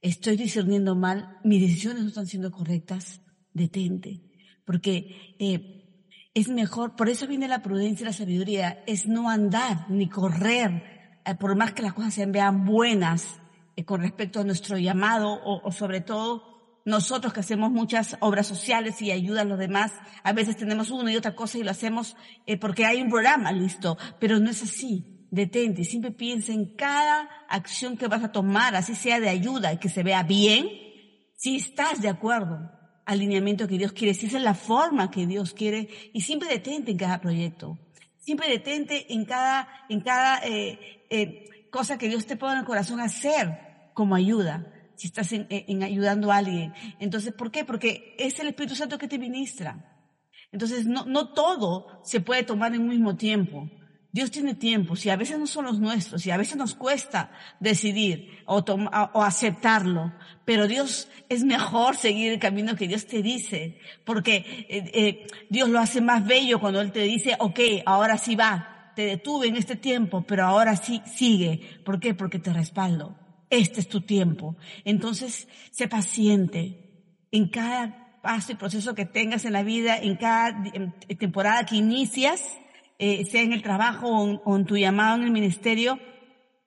Estoy 0.00 0.36
discerniendo 0.36 0.94
mal. 0.94 1.38
Mis 1.44 1.62
decisiones 1.62 2.02
no 2.02 2.08
están 2.08 2.26
siendo 2.26 2.50
correctas. 2.50 3.20
Detente. 3.52 4.22
Porque 4.64 5.36
eh, 5.38 5.84
es 6.34 6.48
mejor, 6.48 6.96
por 6.96 7.08
eso 7.08 7.28
viene 7.28 7.46
la 7.46 7.62
prudencia 7.62 8.02
y 8.02 8.06
la 8.06 8.12
sabiduría, 8.12 8.82
es 8.86 9.06
no 9.06 9.30
andar 9.30 9.88
ni 9.88 10.08
correr, 10.08 11.20
eh, 11.24 11.34
por 11.36 11.54
más 11.56 11.72
que 11.72 11.82
las 11.82 11.94
cosas 11.94 12.12
se 12.12 12.26
vean 12.26 12.64
buenas 12.64 13.40
eh, 13.76 13.84
con 13.84 14.00
respecto 14.00 14.40
a 14.40 14.44
nuestro 14.44 14.76
llamado 14.76 15.40
o, 15.44 15.70
sobre 15.70 16.00
todo 16.00 16.53
nosotros 16.84 17.32
que 17.32 17.40
hacemos 17.40 17.70
muchas 17.70 18.16
obras 18.20 18.46
sociales 18.46 19.00
y 19.00 19.10
ayuda 19.10 19.42
a 19.42 19.44
los 19.44 19.58
demás, 19.58 19.92
a 20.22 20.32
veces 20.32 20.56
tenemos 20.56 20.90
una 20.90 21.10
y 21.10 21.16
otra 21.16 21.34
cosa 21.34 21.58
y 21.58 21.62
lo 21.62 21.70
hacemos 21.70 22.16
eh, 22.46 22.58
porque 22.58 22.84
hay 22.84 23.00
un 23.00 23.08
programa 23.08 23.52
listo, 23.52 23.96
pero 24.20 24.38
no 24.38 24.50
es 24.50 24.62
así. 24.62 25.10
Detente, 25.30 25.82
siempre 25.84 26.12
piensa 26.12 26.52
en 26.52 26.76
cada 26.76 27.28
acción 27.48 27.96
que 27.96 28.06
vas 28.06 28.22
a 28.22 28.30
tomar, 28.30 28.76
así 28.76 28.94
sea 28.94 29.18
de 29.18 29.28
ayuda 29.28 29.72
y 29.72 29.78
que 29.78 29.88
se 29.88 30.02
vea 30.02 30.22
bien, 30.22 30.68
si 31.36 31.56
estás 31.56 32.00
de 32.00 32.08
acuerdo 32.08 32.70
al 33.04 33.18
lineamiento 33.18 33.66
que 33.66 33.78
Dios 33.78 33.92
quiere, 33.92 34.14
si 34.14 34.26
esa 34.26 34.36
es 34.36 34.44
la 34.44 34.54
forma 34.54 35.10
que 35.10 35.26
Dios 35.26 35.52
quiere, 35.52 35.88
y 36.12 36.20
siempre 36.20 36.48
detente 36.48 36.92
en 36.92 36.98
cada 36.98 37.20
proyecto. 37.20 37.78
Siempre 38.18 38.48
detente 38.48 39.12
en 39.12 39.24
cada, 39.24 39.68
en 39.88 40.00
cada 40.02 40.38
eh, 40.46 41.04
eh, 41.10 41.68
cosa 41.70 41.98
que 41.98 42.08
Dios 42.08 42.26
te 42.26 42.36
pone 42.36 42.52
en 42.52 42.58
el 42.60 42.64
corazón 42.64 43.00
hacer 43.00 43.58
como 43.92 44.14
ayuda 44.14 44.73
si 44.96 45.08
estás 45.08 45.32
en, 45.32 45.82
ayudando 45.82 46.30
a 46.30 46.38
alguien. 46.38 46.72
Entonces, 46.98 47.32
¿por 47.32 47.50
qué? 47.50 47.64
Porque 47.64 48.14
es 48.18 48.38
el 48.40 48.48
Espíritu 48.48 48.74
Santo 48.74 48.98
que 48.98 49.08
te 49.08 49.18
ministra. 49.18 49.90
Entonces, 50.52 50.86
no, 50.86 51.28
todo 51.30 52.00
se 52.04 52.20
puede 52.20 52.44
tomar 52.44 52.74
en 52.74 52.82
un 52.82 52.88
mismo 52.88 53.16
tiempo. 53.16 53.68
Dios 54.12 54.30
tiene 54.30 54.54
tiempos 54.54 55.04
y 55.04 55.10
a 55.10 55.16
veces 55.16 55.40
no 55.40 55.48
son 55.48 55.64
los 55.64 55.80
nuestros 55.80 56.24
y 56.24 56.30
a 56.30 56.36
veces 56.36 56.56
nos 56.56 56.76
cuesta 56.76 57.32
decidir 57.58 58.30
o, 58.46 58.58
o 58.58 59.22
aceptarlo, 59.24 60.12
pero 60.44 60.68
Dios 60.68 61.08
es 61.28 61.42
mejor 61.42 61.96
seguir 61.96 62.32
el 62.32 62.38
camino 62.38 62.76
que 62.76 62.86
Dios 62.86 63.06
te 63.06 63.22
dice, 63.22 63.80
porque 64.04 64.36
eh, 64.68 64.90
eh, 64.94 65.26
Dios 65.50 65.68
lo 65.68 65.80
hace 65.80 66.00
más 66.00 66.24
bello 66.24 66.60
cuando 66.60 66.80
Él 66.80 66.92
te 66.92 67.00
dice, 67.00 67.34
ok, 67.40 67.58
ahora 67.86 68.16
sí 68.16 68.36
va, 68.36 68.92
te 68.94 69.04
detuve 69.04 69.48
en 69.48 69.56
este 69.56 69.74
tiempo, 69.74 70.22
pero 70.24 70.44
ahora 70.44 70.76
sí 70.76 71.02
sigue. 71.04 71.80
¿Por 71.84 71.98
qué? 71.98 72.14
Porque 72.14 72.38
te 72.38 72.52
respaldo 72.52 73.18
este 73.58 73.80
es 73.80 73.88
tu 73.88 74.00
tiempo. 74.00 74.56
Entonces, 74.84 75.48
sé 75.70 75.88
paciente 75.88 76.90
en 77.30 77.48
cada 77.48 78.20
paso 78.22 78.52
y 78.52 78.54
proceso 78.54 78.94
que 78.94 79.04
tengas 79.04 79.44
en 79.44 79.52
la 79.52 79.62
vida, 79.62 79.98
en 79.98 80.16
cada 80.16 80.62
temporada 81.18 81.66
que 81.66 81.76
inicias, 81.76 82.42
eh, 82.98 83.24
sea 83.26 83.42
en 83.42 83.52
el 83.52 83.62
trabajo 83.62 84.08
o 84.08 84.56
en 84.56 84.64
tu 84.64 84.76
llamado 84.76 85.16
en 85.16 85.24
el 85.24 85.30
ministerio, 85.30 85.98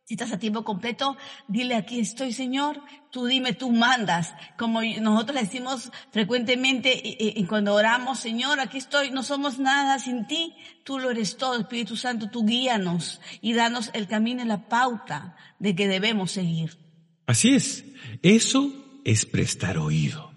si 0.07 0.13
estás 0.13 0.31
a 0.31 0.39
tiempo 0.39 0.63
completo, 0.63 1.17
dile 1.49 1.75
aquí 1.75 1.99
estoy 1.99 2.31
Señor, 2.31 2.81
tú 3.11 3.25
dime, 3.25 3.51
tú 3.51 3.73
mandas. 3.73 4.33
Como 4.57 4.81
nosotros 4.81 5.35
le 5.35 5.41
decimos 5.41 5.91
frecuentemente 6.11 6.97
y, 7.03 7.43
cuando 7.43 7.73
oramos, 7.73 8.17
Señor, 8.17 8.61
aquí 8.61 8.77
estoy, 8.77 9.11
no 9.11 9.21
somos 9.21 9.59
nada 9.59 9.99
sin 9.99 10.25
ti, 10.25 10.55
tú 10.85 10.97
lo 10.97 11.11
eres 11.11 11.35
todo, 11.35 11.59
Espíritu 11.59 11.97
Santo, 11.97 12.29
tú 12.29 12.45
guíanos 12.45 13.19
y 13.41 13.51
danos 13.51 13.91
el 13.93 14.07
camino 14.07 14.41
y 14.43 14.45
la 14.45 14.69
pauta 14.69 15.35
de 15.59 15.75
que 15.75 15.89
debemos 15.89 16.31
seguir. 16.31 16.77
Así 17.25 17.53
es, 17.53 17.83
eso 18.21 18.71
es 19.03 19.25
prestar 19.25 19.77
oído, 19.77 20.31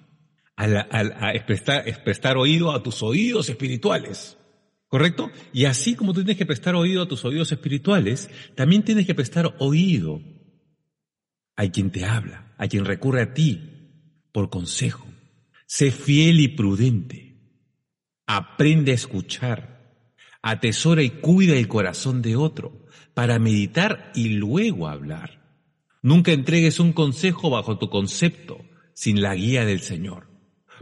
a 0.57 1.33
prestar 1.47 2.37
oído 2.37 2.73
a 2.73 2.83
tus 2.83 3.05
oídos 3.05 3.49
espirituales. 3.49 4.37
¿Correcto? 4.91 5.31
Y 5.53 5.67
así 5.67 5.95
como 5.95 6.13
tú 6.13 6.21
tienes 6.21 6.37
que 6.37 6.47
prestar 6.47 6.75
oído 6.75 7.03
a 7.03 7.09
tus 7.09 7.25
oídos 7.25 7.53
espirituales, 7.53 8.29
también 8.57 8.83
tienes 8.83 9.07
que 9.07 9.15
prestar 9.15 9.55
oído 9.61 10.21
a 11.55 11.69
quien 11.69 11.93
te 11.93 12.05
habla, 12.05 12.53
a 12.59 12.67
quien 12.67 12.85
recurre 12.85 13.23
a 13.23 13.33
ti 13.33 13.61
por 14.33 14.51
consejo. 14.51 15.07
Sé 15.65 15.93
fiel 15.93 16.41
y 16.41 16.49
prudente. 16.49 17.37
Aprende 18.27 18.91
a 18.91 18.97
escuchar. 18.97 20.05
Atesora 20.43 21.05
y 21.05 21.11
cuida 21.11 21.55
el 21.55 21.69
corazón 21.69 22.21
de 22.21 22.35
otro 22.35 22.87
para 23.15 23.39
meditar 23.39 24.11
y 24.17 24.31
luego 24.31 24.89
hablar. 24.89 25.63
Nunca 26.03 26.33
entregues 26.33 26.81
un 26.81 26.93
consejo 26.93 27.51
bajo 27.51 27.79
tu 27.79 27.91
concepto 27.91 28.65
sin 28.93 29.23
la 29.23 29.37
guía 29.37 29.65
del 29.65 29.83
Señor, 29.83 30.27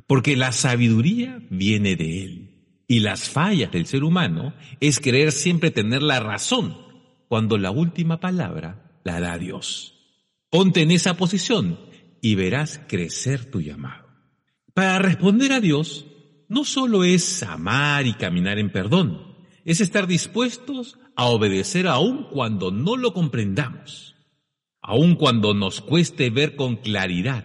porque 0.07 0.35
la 0.35 0.53
sabiduría 0.53 1.43
viene 1.50 1.95
de 1.95 2.25
Él. 2.25 2.58
Y 2.90 3.00
las 3.00 3.28
fallas 3.28 3.71
del 3.71 3.85
ser 3.85 4.02
humano 4.02 4.54
es 4.80 4.99
querer 4.99 5.30
siempre 5.30 5.71
tener 5.71 6.02
la 6.02 6.21
razón, 6.21 6.75
cuando 7.28 7.59
la 7.59 7.71
última 7.71 8.18
palabra 8.18 9.00
la 9.04 9.21
da 9.21 9.37
Dios. 9.37 9.95
Ponte 10.49 10.80
en 10.80 10.90
esa 10.90 11.14
posición 11.18 11.78
y 12.23 12.35
verás 12.35 12.80
crecer 12.88 13.45
tu 13.50 13.61
llamado. 13.61 14.09
Para 14.73 14.99
responder 14.99 15.52
a 15.52 15.61
Dios, 15.61 16.07
no 16.49 16.64
solo 16.64 17.04
es 17.04 17.42
amar 17.42 18.07
y 18.07 18.14
caminar 18.14 18.59
en 18.59 18.73
perdón, 18.73 19.37
es 19.66 19.83
estar 19.83 20.07
dispuestos 20.07 20.99
a 21.14 21.26
obedecer 21.26 21.88
aun 21.88 22.28
cuando 22.30 22.71
no 22.71 22.97
lo 22.97 23.12
comprendamos, 23.12 24.16
aun 24.80 25.14
cuando 25.16 25.52
nos 25.52 25.83
cueste 25.83 26.30
ver 26.30 26.57
con 26.57 26.76
claridad. 26.76 27.45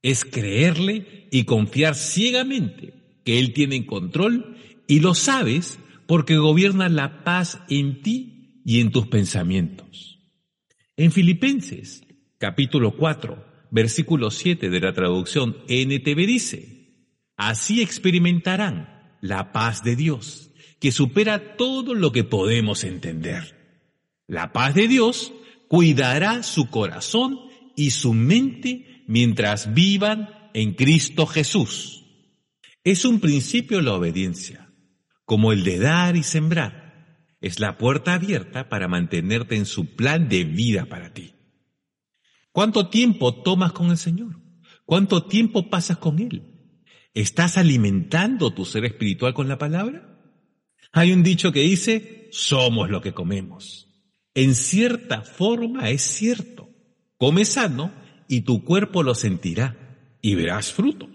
Es 0.00 0.24
creerle 0.24 1.28
y 1.30 1.44
confiar 1.44 1.94
ciegamente 1.94 3.03
que 3.24 3.38
Él 3.38 3.52
tiene 3.52 3.86
control 3.86 4.56
y 4.86 5.00
lo 5.00 5.14
sabes 5.14 5.78
porque 6.06 6.36
gobierna 6.36 6.88
la 6.88 7.24
paz 7.24 7.60
en 7.68 8.02
ti 8.02 8.60
y 8.64 8.80
en 8.80 8.90
tus 8.90 9.06
pensamientos. 9.06 10.20
En 10.96 11.12
Filipenses, 11.12 12.02
capítulo 12.38 12.96
4, 12.96 13.44
versículo 13.70 14.30
7 14.30 14.70
de 14.70 14.80
la 14.80 14.92
traducción 14.92 15.56
NTV 15.68 16.26
dice, 16.26 17.08
así 17.36 17.82
experimentarán 17.82 19.16
la 19.20 19.52
paz 19.52 19.82
de 19.82 19.96
Dios, 19.96 20.50
que 20.78 20.92
supera 20.92 21.56
todo 21.56 21.94
lo 21.94 22.12
que 22.12 22.24
podemos 22.24 22.84
entender. 22.84 23.64
La 24.26 24.52
paz 24.52 24.74
de 24.74 24.86
Dios 24.86 25.32
cuidará 25.68 26.42
su 26.42 26.68
corazón 26.68 27.40
y 27.74 27.90
su 27.90 28.12
mente 28.12 29.02
mientras 29.06 29.74
vivan 29.74 30.28
en 30.54 30.74
Cristo 30.74 31.26
Jesús. 31.26 32.03
Es 32.84 33.06
un 33.06 33.18
principio 33.18 33.80
la 33.80 33.94
obediencia, 33.94 34.70
como 35.24 35.52
el 35.52 35.64
de 35.64 35.78
dar 35.78 36.16
y 36.16 36.22
sembrar. 36.22 37.34
Es 37.40 37.58
la 37.58 37.78
puerta 37.78 38.12
abierta 38.12 38.68
para 38.68 38.88
mantenerte 38.88 39.56
en 39.56 39.64
su 39.64 39.96
plan 39.96 40.28
de 40.28 40.44
vida 40.44 40.84
para 40.84 41.14
ti. 41.14 41.32
¿Cuánto 42.52 42.90
tiempo 42.90 43.42
tomas 43.42 43.72
con 43.72 43.90
el 43.90 43.96
Señor? 43.96 44.38
¿Cuánto 44.84 45.24
tiempo 45.24 45.70
pasas 45.70 45.96
con 45.96 46.18
Él? 46.18 46.42
¿Estás 47.14 47.56
alimentando 47.56 48.52
tu 48.52 48.66
ser 48.66 48.84
espiritual 48.84 49.32
con 49.32 49.48
la 49.48 49.56
palabra? 49.56 50.20
Hay 50.92 51.12
un 51.12 51.22
dicho 51.22 51.52
que 51.52 51.60
dice, 51.60 52.28
somos 52.32 52.90
lo 52.90 53.00
que 53.00 53.14
comemos. 53.14 53.88
En 54.34 54.54
cierta 54.54 55.22
forma 55.22 55.88
es 55.88 56.02
cierto. 56.02 56.68
Come 57.16 57.46
sano 57.46 57.92
y 58.28 58.42
tu 58.42 58.62
cuerpo 58.62 59.02
lo 59.02 59.14
sentirá 59.14 60.18
y 60.20 60.34
verás 60.34 60.70
frutos. 60.70 61.13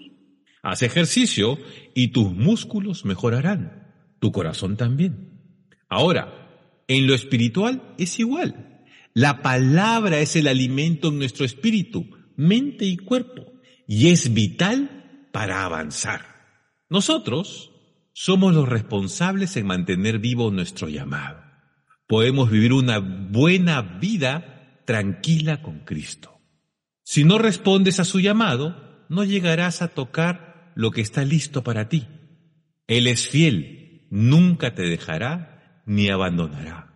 Haz 0.62 0.84
ejercicio 0.84 1.58
y 1.96 2.10
tus 2.10 2.32
músculos 2.32 3.06
mejorarán, 3.06 3.94
tu 4.20 4.32
corazón 4.32 4.76
también. 4.78 5.40
Ahora, 5.88 6.84
en 6.88 7.08
lo 7.08 7.16
espiritual 7.16 7.96
es 7.98 8.20
igual. 8.20 8.84
La 9.14 9.42
palabra 9.42 10.20
es 10.20 10.36
el 10.36 10.48
alimento 10.48 11.10
en 11.10 11.20
nuestro 11.20 11.46
espíritu, 11.46 12.10
mente 12.36 12.86
y 12.86 12.98
cuerpo, 12.98 13.54
y 13.88 14.10
es 14.10 14.34
vital 14.34 15.28
para 15.32 15.64
avanzar. 15.64 16.22
Nosotros 16.90 17.72
somos 18.14 18.54
los 18.54 18.68
responsables 18.68 19.56
en 19.56 19.68
mantener 19.68 20.20
vivo 20.20 20.52
nuestro 20.52 20.90
llamado. 20.90 21.42
Podemos 22.08 22.50
vivir 22.50 22.74
una 22.74 23.00
buena 23.00 23.82
vida 23.82 24.82
tranquila 24.86 25.62
con 25.62 25.80
Cristo. 25.80 26.42
Si 27.04 27.24
no 27.24 27.38
respondes 27.38 28.00
a 28.00 28.06
su 28.06 28.20
llamado, 28.20 29.06
no 29.10 29.24
llegarás 29.24 29.82
a 29.82 29.90
tocar 29.90 30.49
lo 30.76 30.92
que 30.92 31.02
está 31.02 31.24
listo 31.24 31.64
para 31.64 31.90
ti. 31.90 32.08
Él 32.88 33.08
es 33.08 33.28
fiel, 33.28 34.08
nunca 34.10 34.74
te 34.74 34.84
dejará 34.84 35.84
ni 35.86 36.10
abandonará. 36.10 36.94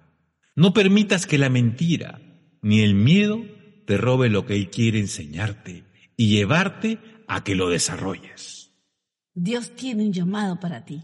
No 0.56 0.74
permitas 0.74 1.25
que 1.25 1.38
la 1.38 1.50
mentira 1.50 2.22
ni 2.62 2.82
el 2.82 2.96
miedo 2.96 3.42
te 3.86 3.98
robe 3.98 4.30
lo 4.30 4.46
que 4.46 4.56
Él 4.56 4.70
quiere 4.70 5.00
enseñarte 5.00 5.84
y 6.15 6.30
llevarte 6.30 7.00
a 7.27 7.44
que 7.44 7.56
lo 7.56 7.70
desarrolles. 7.70 8.72
Dios 9.34 9.75
tiene 9.75 10.06
un 10.06 10.13
llamado 10.13 10.60
para 10.60 10.86
ti. 10.86 11.03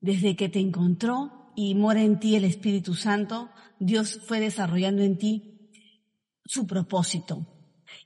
Desde 0.00 0.34
que 0.34 0.48
te 0.48 0.58
encontró 0.58 1.52
y 1.54 1.74
mora 1.74 2.02
en 2.02 2.18
ti 2.18 2.34
el 2.34 2.44
Espíritu 2.44 2.94
Santo, 2.94 3.50
Dios 3.78 4.20
fue 4.26 4.40
desarrollando 4.40 5.02
en 5.02 5.18
ti 5.18 5.70
su 6.44 6.66
propósito 6.66 7.46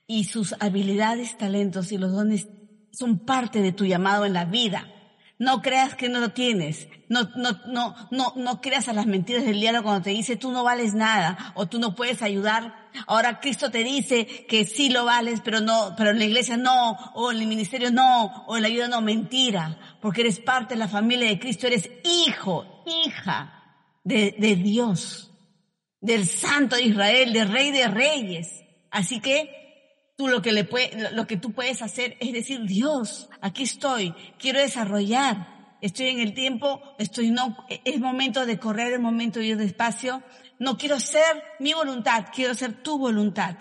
y 0.07 0.25
sus 0.25 0.55
habilidades, 0.61 1.39
talentos 1.39 1.93
y 1.93 1.99
los 1.99 2.13
dones 2.13 2.49
son 2.97 3.19
parte 3.19 3.61
de 3.61 3.73
tu 3.73 3.85
llamado 3.85 4.25
en 4.25 4.33
la 4.33 4.45
vida. 4.45 4.91
No 5.39 5.63
creas 5.63 5.95
que 5.95 6.09
no 6.09 6.21
lo 6.21 6.31
tienes. 6.31 6.89
No, 7.09 7.29
no, 7.37 7.61
no, 7.67 7.95
no, 8.11 8.33
no 8.37 8.61
creas 8.61 8.89
a 8.89 8.93
las 8.93 9.07
mentiras 9.07 9.45
del 9.45 9.61
diablo 9.61 9.83
cuando 9.83 10.03
te 10.03 10.11
dice 10.11 10.37
tú 10.37 10.53
no 10.53 10.65
vales 10.65 10.95
nada 10.95 11.53
o 11.55 11.67
tú 11.67 11.79
no 11.79 11.95
puedes 11.95 12.23
ayudar. 12.23 12.89
Ahora 13.07 13.41
Cristo 13.41 13.71
te 13.71 13.83
dice 13.83 14.47
que 14.49 14.65
sí 14.65 14.89
lo 14.89 15.05
vales, 15.05 15.41
pero 15.45 15.61
no, 15.61 15.95
pero 15.97 16.11
en 16.11 16.19
la 16.19 16.25
iglesia 16.25 16.57
no, 16.57 16.93
o 17.15 17.33
en 17.33 17.41
el 17.41 17.47
ministerio 17.47 17.91
no, 17.91 18.45
o 18.47 18.57
en 18.57 18.63
la 18.63 18.69
ayuda 18.69 18.89
no. 18.89 19.01
Mentira. 19.01 19.79
Porque 20.01 20.23
eres 20.23 20.39
parte 20.39 20.75
de 20.75 20.81
la 20.81 20.89
familia 20.89 21.29
de 21.29 21.39
Cristo. 21.39 21.67
Eres 21.67 21.91
hijo, 22.05 22.85
hija 23.07 23.65
de, 24.05 24.57
Dios, 24.57 25.33
del 26.01 26.27
Santo 26.27 26.77
de 26.77 26.83
Israel, 26.83 27.33
del 27.33 27.51
Rey 27.51 27.71
de 27.73 27.89
Reyes. 27.89 28.63
Así 28.91 29.21
que 29.21 29.64
tú 30.17 30.29
lo 30.29 30.43
que 30.43 30.53
le 30.53 30.65
puede, 30.65 31.11
lo 31.13 31.27
que 31.27 31.37
tú 31.37 31.53
puedes 31.53 31.83
hacer 31.83 32.17
es 32.21 32.33
decir, 32.33 32.63
Dios, 32.63 33.29
aquí 33.41 33.65
estoy, 33.65 34.15
quiero 34.39 34.61
desarrollar, 34.61 35.77
estoy 35.81 36.09
en 36.09 36.21
el 36.21 36.35
tiempo, 36.35 36.81
estoy 36.99 37.31
no, 37.31 37.57
es 37.69 38.01
momento 38.01 38.47
de 38.47 38.59
correr, 38.59 38.93
es 38.93 39.01
momento 39.01 39.41
de 39.41 39.47
ir 39.47 39.57
despacio, 39.57 40.23
no 40.59 40.79
quiero 40.79 41.01
ser 41.01 41.43
mi 41.59 41.73
voluntad, 41.73 42.27
quiero 42.33 42.55
ser 42.55 42.83
tu 42.83 42.99
voluntad. 42.99 43.57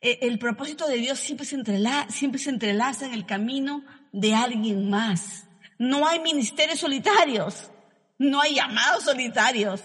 E, 0.00 0.20
el 0.22 0.38
propósito 0.38 0.86
de 0.86 0.96
Dios 0.96 1.18
siempre 1.18 1.46
se 1.46 1.56
entrelaza, 1.56 2.10
siempre 2.10 2.40
se 2.40 2.50
entrelaza 2.50 3.06
en 3.06 3.14
el 3.14 3.26
camino 3.26 3.84
de 4.12 4.34
alguien 4.34 4.88
más. 4.88 5.46
No 5.78 6.06
hay 6.06 6.20
ministerios 6.20 6.78
solitarios, 6.78 7.70
no 8.18 8.40
hay 8.40 8.54
llamados 8.54 9.04
solitarios 9.04 9.82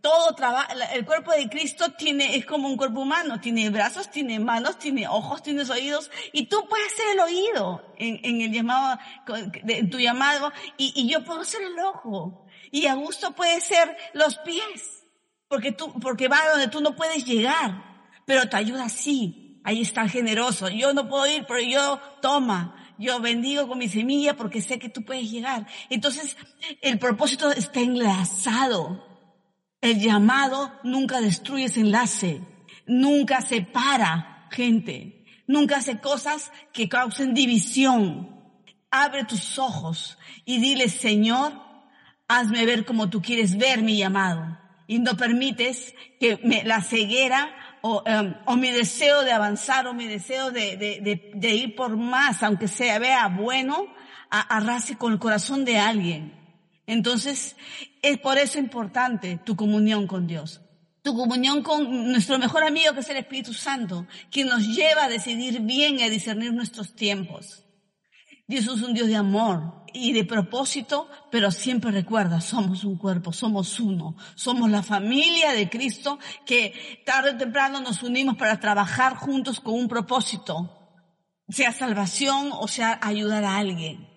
todo 0.00 0.34
trabaja, 0.34 0.72
el 0.94 1.04
cuerpo 1.04 1.32
de 1.32 1.48
Cristo 1.48 1.92
tiene, 1.92 2.36
es 2.36 2.46
como 2.46 2.68
un 2.68 2.76
cuerpo 2.76 3.00
humano, 3.00 3.40
tiene 3.40 3.68
brazos, 3.70 4.10
tiene 4.10 4.40
manos, 4.40 4.78
tiene 4.78 5.06
ojos, 5.06 5.42
tiene 5.42 5.62
oídos, 5.62 6.10
y 6.32 6.46
tú 6.46 6.66
puedes 6.68 6.92
ser 6.92 7.06
el 7.12 7.20
oído 7.20 7.94
en, 7.98 8.40
el 8.40 8.52
llamado, 8.52 8.98
en 9.26 9.90
tu 9.90 9.98
llamado, 9.98 10.52
y, 10.78 11.08
yo 11.08 11.22
puedo 11.24 11.44
ser 11.44 11.62
el 11.62 11.78
ojo, 11.80 12.46
y 12.70 12.86
Augusto 12.86 13.32
puede 13.32 13.60
ser 13.60 13.96
los 14.14 14.38
pies, 14.38 15.04
porque 15.48 15.72
tú, 15.72 15.92
porque 16.00 16.28
va 16.28 16.48
donde 16.50 16.68
tú 16.68 16.80
no 16.80 16.96
puedes 16.96 17.24
llegar, 17.24 18.10
pero 18.24 18.48
te 18.48 18.56
ayuda 18.56 18.84
así, 18.84 19.60
ahí 19.64 19.82
está 19.82 20.08
generoso, 20.08 20.68
yo 20.70 20.94
no 20.94 21.08
puedo 21.08 21.26
ir, 21.26 21.44
pero 21.46 21.60
yo 21.60 22.00
toma, 22.22 22.76
yo 22.96 23.20
bendigo 23.20 23.68
con 23.68 23.78
mi 23.78 23.88
semilla 23.88 24.36
porque 24.36 24.60
sé 24.60 24.78
que 24.78 24.90
tú 24.90 25.02
puedes 25.06 25.30
llegar. 25.30 25.66
Entonces, 25.88 26.36
el 26.82 26.98
propósito 26.98 27.50
está 27.50 27.80
enlazado 27.80 29.09
el 29.80 29.98
llamado 30.00 30.72
nunca 30.82 31.20
destruye 31.20 31.64
ese 31.64 31.80
enlace, 31.80 32.40
nunca 32.86 33.40
separa 33.40 34.46
gente, 34.50 35.24
nunca 35.46 35.78
hace 35.78 35.98
cosas 35.98 36.52
que 36.72 36.88
causen 36.88 37.34
división. 37.34 38.36
Abre 38.90 39.24
tus 39.24 39.58
ojos 39.58 40.18
y 40.44 40.58
dile, 40.58 40.88
Señor, 40.88 41.52
hazme 42.28 42.66
ver 42.66 42.84
como 42.84 43.08
tú 43.08 43.22
quieres 43.22 43.56
ver 43.56 43.82
mi 43.82 43.96
llamado. 43.96 44.58
Y 44.86 44.98
no 44.98 45.16
permites 45.16 45.94
que 46.18 46.40
me, 46.42 46.64
la 46.64 46.82
ceguera 46.82 47.54
o, 47.82 48.02
em, 48.04 48.34
mi 48.58 48.70
deseo 48.70 49.22
de 49.22 49.32
avanzar 49.32 49.86
o 49.86 49.94
mi 49.94 50.06
deseo 50.06 50.50
de, 50.50 51.40
ir 51.40 51.76
por 51.76 51.96
más, 51.96 52.42
aunque 52.42 52.68
sea 52.68 52.98
vea 52.98 53.28
bueno, 53.28 53.86
arrase 54.28 54.96
con 54.96 55.12
el 55.12 55.18
corazón 55.18 55.64
de 55.64 55.78
alguien. 55.78 56.39
Entonces, 56.90 57.54
es 58.02 58.18
por 58.18 58.36
eso 58.36 58.58
importante 58.58 59.38
tu 59.44 59.54
comunión 59.54 60.08
con 60.08 60.26
Dios. 60.26 60.60
Tu 61.02 61.14
comunión 61.14 61.62
con 61.62 62.10
nuestro 62.10 62.36
mejor 62.36 62.64
amigo 62.64 62.92
que 62.92 63.00
es 63.00 63.08
el 63.08 63.18
Espíritu 63.18 63.54
Santo, 63.54 64.08
quien 64.28 64.48
nos 64.48 64.66
lleva 64.66 65.04
a 65.04 65.08
decidir 65.08 65.60
bien 65.60 66.00
y 66.00 66.02
a 66.02 66.10
discernir 66.10 66.52
nuestros 66.52 66.96
tiempos. 66.96 67.64
Dios 68.48 68.64
es 68.64 68.82
un 68.82 68.92
Dios 68.92 69.06
de 69.06 69.14
amor 69.14 69.84
y 69.94 70.12
de 70.12 70.24
propósito, 70.24 71.08
pero 71.30 71.52
siempre 71.52 71.92
recuerda, 71.92 72.40
somos 72.40 72.82
un 72.82 72.98
cuerpo, 72.98 73.32
somos 73.32 73.78
uno, 73.78 74.16
somos 74.34 74.68
la 74.68 74.82
familia 74.82 75.52
de 75.52 75.70
Cristo 75.70 76.18
que 76.44 76.74
tarde 77.06 77.30
o 77.30 77.36
temprano 77.36 77.80
nos 77.80 78.02
unimos 78.02 78.36
para 78.36 78.58
trabajar 78.58 79.14
juntos 79.14 79.60
con 79.60 79.74
un 79.74 79.86
propósito, 79.86 80.76
sea 81.48 81.72
salvación 81.72 82.50
o 82.50 82.66
sea 82.66 82.98
ayudar 83.00 83.44
a 83.44 83.58
alguien. 83.58 84.08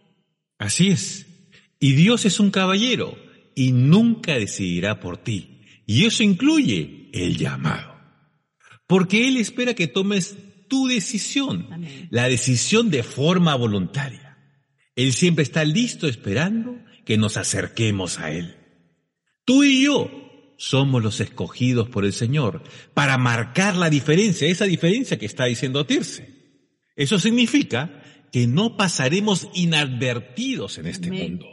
Así 0.57 0.89
es. 0.89 1.27
Y 1.83 1.95
Dios 1.95 2.23
es 2.23 2.39
un 2.39 2.49
caballero 2.49 3.17
y 3.55 3.73
nunca 3.73 4.35
decidirá 4.35 5.01
por 5.01 5.17
ti. 5.17 5.63
Y 5.85 6.05
eso 6.05 6.23
incluye 6.23 7.09
el 7.11 7.35
llamado. 7.35 7.99
Porque 8.87 9.27
Él 9.27 9.35
espera 9.35 9.73
que 9.73 9.87
tomes 9.87 10.37
tu 10.69 10.87
decisión, 10.87 11.67
la 12.09 12.29
decisión 12.29 12.89
de 12.89 13.03
forma 13.03 13.53
voluntaria. 13.55 14.37
Él 14.95 15.11
siempre 15.11 15.43
está 15.43 15.65
listo 15.65 16.07
esperando 16.07 16.79
que 17.03 17.17
nos 17.17 17.35
acerquemos 17.35 18.17
a 18.17 18.31
Él. 18.31 18.55
Tú 19.43 19.65
y 19.65 19.83
yo 19.83 20.09
somos 20.57 21.03
los 21.03 21.19
escogidos 21.19 21.89
por 21.89 22.05
el 22.05 22.13
Señor 22.13 22.63
para 22.93 23.17
marcar 23.17 23.75
la 23.75 23.89
diferencia, 23.89 24.47
esa 24.47 24.63
diferencia 24.63 25.19
que 25.19 25.25
está 25.25 25.43
diciendo 25.43 25.85
Tirse. 25.85 26.61
Eso 26.95 27.19
significa 27.19 28.01
que 28.31 28.47
no 28.47 28.77
pasaremos 28.77 29.49
inadvertidos 29.53 30.77
en 30.77 30.87
este 30.87 31.11
mundo. 31.11 31.52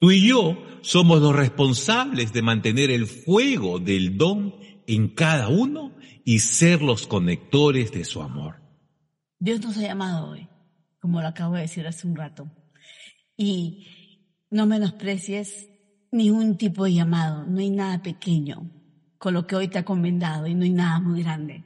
Tú 0.00 0.12
y 0.12 0.28
yo 0.28 0.56
somos 0.82 1.20
los 1.20 1.34
responsables 1.34 2.32
de 2.32 2.42
mantener 2.42 2.90
el 2.90 3.06
fuego 3.06 3.78
del 3.78 4.16
don 4.16 4.54
en 4.86 5.08
cada 5.08 5.48
uno 5.48 5.96
y 6.24 6.38
ser 6.38 6.82
los 6.82 7.06
conectores 7.06 7.90
de 7.92 8.04
su 8.04 8.22
amor. 8.22 8.62
Dios 9.40 9.60
nos 9.60 9.76
ha 9.78 9.82
llamado 9.82 10.30
hoy, 10.30 10.48
como 11.00 11.20
lo 11.20 11.28
acabo 11.28 11.54
de 11.54 11.62
decir 11.62 11.86
hace 11.86 12.06
un 12.06 12.16
rato. 12.16 12.50
Y 13.36 13.86
no 14.50 14.66
menosprecies 14.66 15.68
ningún 16.12 16.56
tipo 16.56 16.84
de 16.84 16.94
llamado, 16.94 17.44
no 17.46 17.58
hay 17.58 17.70
nada 17.70 18.02
pequeño 18.02 18.70
con 19.18 19.34
lo 19.34 19.46
que 19.46 19.56
hoy 19.56 19.68
te 19.68 19.78
ha 19.78 19.84
comendado 19.84 20.46
y 20.46 20.54
no 20.54 20.64
hay 20.64 20.70
nada 20.70 21.00
muy 21.00 21.22
grande. 21.22 21.64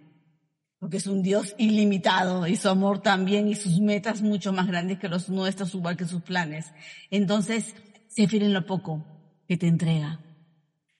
Porque 0.78 0.96
es 0.96 1.06
un 1.06 1.22
Dios 1.22 1.54
ilimitado 1.58 2.46
y 2.46 2.56
su 2.56 2.68
amor 2.68 3.00
también 3.00 3.46
y 3.46 3.54
sus 3.54 3.78
metas 3.78 4.20
mucho 4.22 4.52
más 4.52 4.66
grandes 4.66 4.98
que 4.98 5.08
los 5.08 5.28
nuestros, 5.28 5.74
igual 5.74 5.96
que 5.96 6.06
sus 6.06 6.22
planes. 6.22 6.72
Entonces, 7.10 7.74
Sé 8.12 8.28
fiel 8.28 8.42
en 8.42 8.52
lo 8.52 8.66
poco 8.66 9.06
que 9.48 9.56
te 9.56 9.66
entrega. 9.66 10.20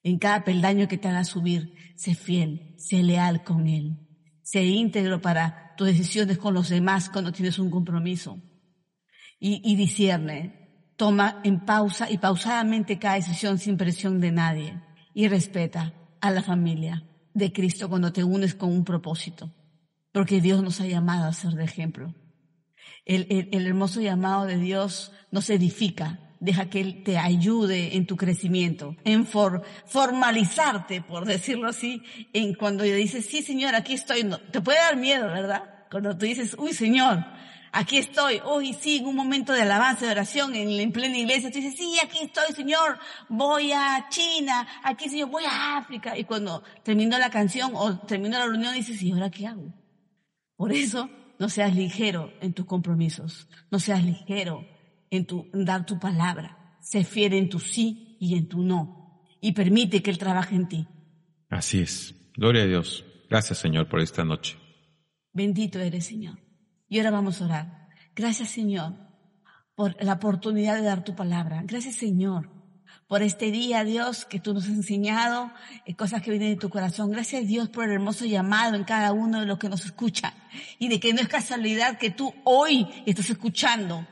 En 0.03 0.19
cada 0.19 0.45
peldaño 0.45 0.89
que 0.89 0.97
te 0.97 1.09
haga 1.09 1.25
subir, 1.25 1.75
sé 1.95 2.15
fiel, 2.15 2.75
sé 2.79 3.03
leal 3.03 3.45
con 3.45 3.69
Él. 3.69 3.99
Sé 4.43 4.65
íntegro 4.65 5.21
para 5.21 5.75
tus 5.77 5.89
decisiones 5.89 6.39
con 6.39 6.55
los 6.55 6.71
demás 6.71 7.11
cuando 7.11 7.31
tienes 7.31 7.59
un 7.59 7.69
compromiso. 7.69 8.41
Y, 9.39 9.61
y 9.63 9.77
discierne. 9.77 10.95
Toma 10.97 11.43
en 11.45 11.67
pausa 11.67 12.11
y 12.11 12.17
pausadamente 12.17 12.99
cada 12.99 13.17
decisión 13.17 13.59
sin 13.59 13.77
presión 13.77 14.19
de 14.19 14.33
nadie. 14.33 14.83
Y 15.13 15.29
respeta 15.29 15.93
a 16.19 16.31
la 16.31 16.43
familia 16.43 17.07
de 17.35 17.53
Cristo 17.53 17.91
cuando 17.91 18.11
te 18.11 18.25
unes 18.25 18.55
con 18.55 18.73
un 18.73 18.85
propósito. 18.85 19.53
Porque 20.13 20.41
Dios 20.41 20.63
nos 20.63 20.81
ha 20.81 20.87
llamado 20.87 21.27
a 21.27 21.33
ser 21.35 21.53
de 21.53 21.65
ejemplo. 21.65 22.15
El, 23.05 23.27
el, 23.29 23.51
el 23.53 23.67
hermoso 23.67 24.01
llamado 24.01 24.47
de 24.47 24.57
Dios 24.57 25.13
nos 25.31 25.51
edifica, 25.51 26.32
deja 26.43 26.69
que 26.69 26.81
Él 26.81 27.03
te 27.05 27.19
ayude 27.19 27.97
en 27.97 28.05
tu 28.05 28.17
crecimiento, 28.17 28.97
en 29.05 29.27
formalizarte, 29.27 31.01
por 31.01 31.25
decirlo 31.25 31.69
así, 31.69 32.03
en 32.33 32.55
cuando 32.55 32.83
dices, 32.83 33.27
sí 33.27 33.43
Señor, 33.43 33.77
aquí 33.77 33.95
estoy, 33.95 34.25
no, 34.25 34.39
te 34.39 34.61
puede 34.61 34.79
dar 34.79 34.97
miedo, 34.97 35.29
¿verdad? 35.29 35.87
Cuando 35.89 36.19
tú 36.19 36.27
dices, 36.27 36.57
uy 36.59 36.73
Señor, 36.73 37.25
aquí 37.71 37.99
estoy, 37.99 38.41
uy 38.45 38.75
sí, 38.75 38.97
en 38.97 39.07
un 39.07 39.15
momento 39.15 39.53
de 39.53 39.63
alabanza, 39.63 40.05
de 40.05 40.11
oración, 40.11 40.57
en, 40.57 40.69
en 40.69 40.91
plena 40.91 41.17
iglesia, 41.17 41.49
tú 41.53 41.59
dices, 41.59 41.77
sí, 41.77 41.97
aquí 42.05 42.19
estoy 42.23 42.53
Señor, 42.57 42.99
voy 43.29 43.71
a 43.71 44.09
China, 44.11 44.67
aquí 44.83 45.09
Señor, 45.09 45.31
voy 45.31 45.45
a 45.45 45.79
África, 45.79 46.19
y 46.19 46.25
cuando 46.25 46.65
terminó 46.83 47.21
la 47.21 47.31
canción 47.31 47.71
o 47.77 48.01
terminó 48.01 48.37
la 48.37 48.47
reunión 48.47 48.75
dices, 48.75 49.01
¿y 49.01 49.13
ahora 49.13 49.31
qué 49.31 49.47
hago? 49.47 49.73
Por 50.57 50.73
eso, 50.73 51.09
no 51.39 51.49
seas 51.49 51.77
ligero 51.77 52.33
en 52.41 52.53
tus 52.53 52.67
compromisos, 52.67 53.47
no 53.71 53.79
seas 53.79 54.03
ligero 54.03 54.72
en, 55.13 55.27
tu, 55.27 55.49
dar 55.53 55.87
tu 55.87 56.01
palabra. 56.01 56.77
Sé 56.81 57.05
fiel 57.05 57.35
en 57.35 57.49
tu 57.49 57.61
sí 57.61 58.17
y 58.19 58.37
en 58.37 58.49
tu 58.49 58.63
no. 58.63 59.23
Y 59.41 59.53
permite 59.53 60.03
que 60.03 60.11
Él 60.11 60.19
trabaje 60.19 60.57
en 60.57 60.69
ti. 60.69 60.89
Así 61.51 61.81
es. 61.81 62.15
Gloria 62.35 62.63
a 62.63 62.67
Dios. 62.67 63.05
Gracias, 63.29 63.59
Señor, 63.59 63.89
por 63.89 64.01
esta 64.01 64.25
noche. 64.25 64.57
Bendito 65.33 65.79
eres, 65.79 66.07
Señor. 66.07 66.39
Y 66.89 66.99
ahora 66.99 67.11
vamos 67.11 67.41
a 67.41 67.45
orar. 67.45 67.89
Gracias, 68.17 68.51
Señor, 68.51 68.95
por 69.75 70.03
la 70.03 70.15
oportunidad 70.15 70.77
de 70.77 70.83
dar 70.83 71.05
tu 71.05 71.15
palabra. 71.15 71.63
Gracias, 71.65 71.97
Señor, 71.97 72.51
por 73.07 73.23
este 73.23 73.51
día, 73.51 73.85
Dios, 73.85 74.25
que 74.25 74.41
tú 74.41 74.55
nos 74.55 74.65
has 74.65 74.71
enseñado, 74.71 75.53
eh, 75.85 75.95
cosas 75.95 76.23
que 76.23 76.31
vienen 76.31 76.55
de 76.55 76.57
tu 76.57 76.71
corazón. 76.71 77.11
Gracias, 77.11 77.47
Dios, 77.47 77.69
por 77.69 77.85
el 77.85 77.93
hermoso 77.93 78.25
llamado 78.25 78.77
en 78.77 78.85
cada 78.85 79.13
uno 79.13 79.41
de 79.41 79.47
los 79.47 79.59
que 79.59 79.69
nos 79.69 79.85
escucha. 79.85 80.33
Y 80.79 80.89
de 80.89 81.01
que 81.01 81.13
no 81.13 81.21
es 81.21 81.29
casualidad 81.29 81.99
que 81.99 82.11
tú 82.11 82.35
hoy 82.45 82.89
estás 83.05 83.29
escuchando 83.29 84.07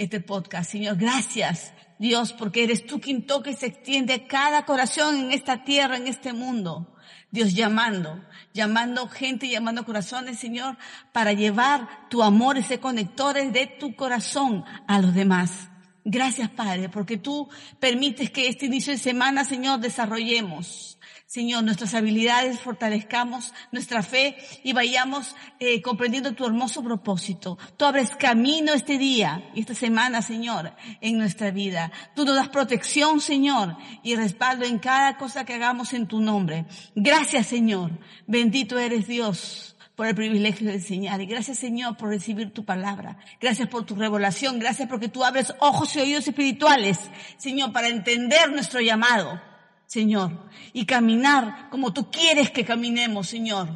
este 0.00 0.20
podcast. 0.20 0.70
Señor, 0.72 0.96
gracias 0.96 1.72
Dios, 2.00 2.32
porque 2.32 2.64
eres 2.64 2.86
tú 2.86 2.98
quien 2.98 3.26
toca 3.26 3.50
y 3.50 3.54
se 3.54 3.66
extiende 3.66 4.26
cada 4.26 4.64
corazón 4.64 5.16
en 5.16 5.32
esta 5.32 5.64
tierra, 5.64 5.98
en 5.98 6.06
este 6.06 6.32
mundo. 6.32 6.96
Dios 7.30 7.52
llamando, 7.52 8.24
llamando 8.54 9.06
gente, 9.06 9.50
llamando 9.50 9.84
corazones, 9.84 10.38
Señor, 10.38 10.78
para 11.12 11.34
llevar 11.34 12.08
tu 12.08 12.22
amor 12.22 12.56
y 12.56 12.62
ser 12.62 12.80
conectores 12.80 13.52
de 13.52 13.66
tu 13.66 13.94
corazón 13.96 14.64
a 14.88 14.98
los 14.98 15.12
demás. 15.12 15.68
Gracias, 16.02 16.48
Padre, 16.48 16.88
porque 16.88 17.18
tú 17.18 17.50
permites 17.78 18.30
que 18.30 18.48
este 18.48 18.64
inicio 18.64 18.94
de 18.94 18.98
semana, 18.98 19.44
Señor, 19.44 19.80
desarrollemos 19.80 20.98
Señor, 21.30 21.62
nuestras 21.62 21.94
habilidades 21.94 22.58
fortalezcamos 22.58 23.54
nuestra 23.70 24.02
fe 24.02 24.36
y 24.64 24.72
vayamos 24.72 25.36
eh, 25.60 25.80
comprendiendo 25.80 26.32
tu 26.32 26.44
hermoso 26.44 26.82
propósito. 26.82 27.56
Tú 27.76 27.84
abres 27.84 28.16
camino 28.16 28.72
este 28.72 28.98
día 28.98 29.48
y 29.54 29.60
esta 29.60 29.76
semana, 29.76 30.22
Señor, 30.22 30.72
en 31.00 31.18
nuestra 31.18 31.52
vida. 31.52 31.92
Tú 32.16 32.24
nos 32.24 32.34
das 32.34 32.48
protección, 32.48 33.20
Señor, 33.20 33.76
y 34.02 34.16
respaldo 34.16 34.64
en 34.64 34.80
cada 34.80 35.18
cosa 35.18 35.44
que 35.44 35.54
hagamos 35.54 35.92
en 35.92 36.08
tu 36.08 36.18
nombre. 36.18 36.66
Gracias, 36.96 37.46
Señor. 37.46 37.92
Bendito 38.26 38.76
eres 38.76 39.06
Dios 39.06 39.76
por 39.94 40.08
el 40.08 40.16
privilegio 40.16 40.66
de 40.66 40.74
enseñar. 40.74 41.20
Y 41.20 41.26
gracias 41.26 41.58
Señor 41.58 41.96
por 41.96 42.08
recibir 42.08 42.52
tu 42.52 42.64
palabra. 42.64 43.18
Gracias 43.40 43.68
por 43.68 43.86
tu 43.86 43.94
revelación. 43.94 44.58
Gracias 44.58 44.88
porque 44.88 45.06
tú 45.06 45.24
abres 45.24 45.54
ojos 45.60 45.94
y 45.94 46.00
oídos 46.00 46.26
espirituales, 46.26 46.98
Señor, 47.36 47.72
para 47.72 47.86
entender 47.86 48.50
nuestro 48.50 48.80
llamado. 48.80 49.49
Señor, 49.90 50.30
y 50.72 50.86
caminar 50.86 51.68
como 51.68 51.92
tú 51.92 52.12
quieres 52.12 52.52
que 52.52 52.64
caminemos, 52.64 53.26
Señor, 53.26 53.70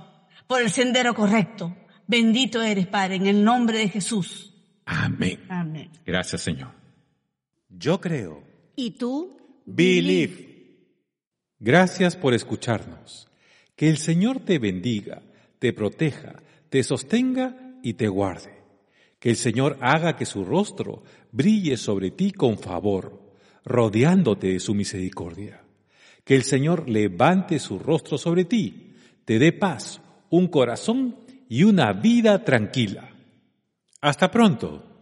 por 0.47 0.63
el 0.63 0.71
sendero 0.71 1.13
correcto. 1.13 1.77
Bendito 2.07 2.63
eres, 2.63 2.87
Padre, 2.87 3.17
en 3.17 3.27
el 3.27 3.43
nombre 3.43 3.79
de 3.79 3.89
Jesús. 3.89 4.55
Amén. 4.85 5.45
Amén. 5.49 5.91
Gracias, 6.07 6.43
Señor. 6.43 6.71
Yo 7.69 8.01
creo. 8.01 8.45
¿Y 8.77 8.93
tú? 8.93 9.37
Believe. 9.67 10.77
Gracias 11.59 12.15
por 12.15 12.33
escucharnos. 12.33 13.27
Que 13.75 13.89
el 13.89 13.99
Señor 13.99 14.39
te 14.39 14.61
bendiga, 14.61 15.21
te 15.59 15.73
proteja, 15.73 16.45
te 16.71 16.85
sostenga 16.85 17.57
y 17.83 17.95
te 17.95 18.07
guarde. 18.07 18.63
Que 19.19 19.31
el 19.31 19.37
Señor 19.37 19.79
haga 19.81 20.15
que 20.15 20.27
su 20.27 20.45
rostro 20.45 21.03
brille 21.33 21.77
sobre 21.77 22.13
ti 22.13 22.31
con 22.31 22.57
favor, 22.57 23.35
rodeándote 23.65 24.53
de 24.53 24.61
su 24.61 24.75
misericordia 24.75 25.64
que 26.25 26.35
el 26.35 26.43
Señor 26.43 26.89
levante 26.89 27.59
su 27.59 27.79
rostro 27.79 28.19
sobre 28.19 28.45
ti, 28.45 28.95
te 29.25 29.39
dé 29.39 29.53
paz, 29.53 30.01
un 30.31 30.49
corazón 30.49 31.17
y 31.49 31.65
una 31.65 31.93
vida 31.93 32.45
tranquila. 32.45 33.11
Hasta 34.01 34.31
pronto. 34.31 34.94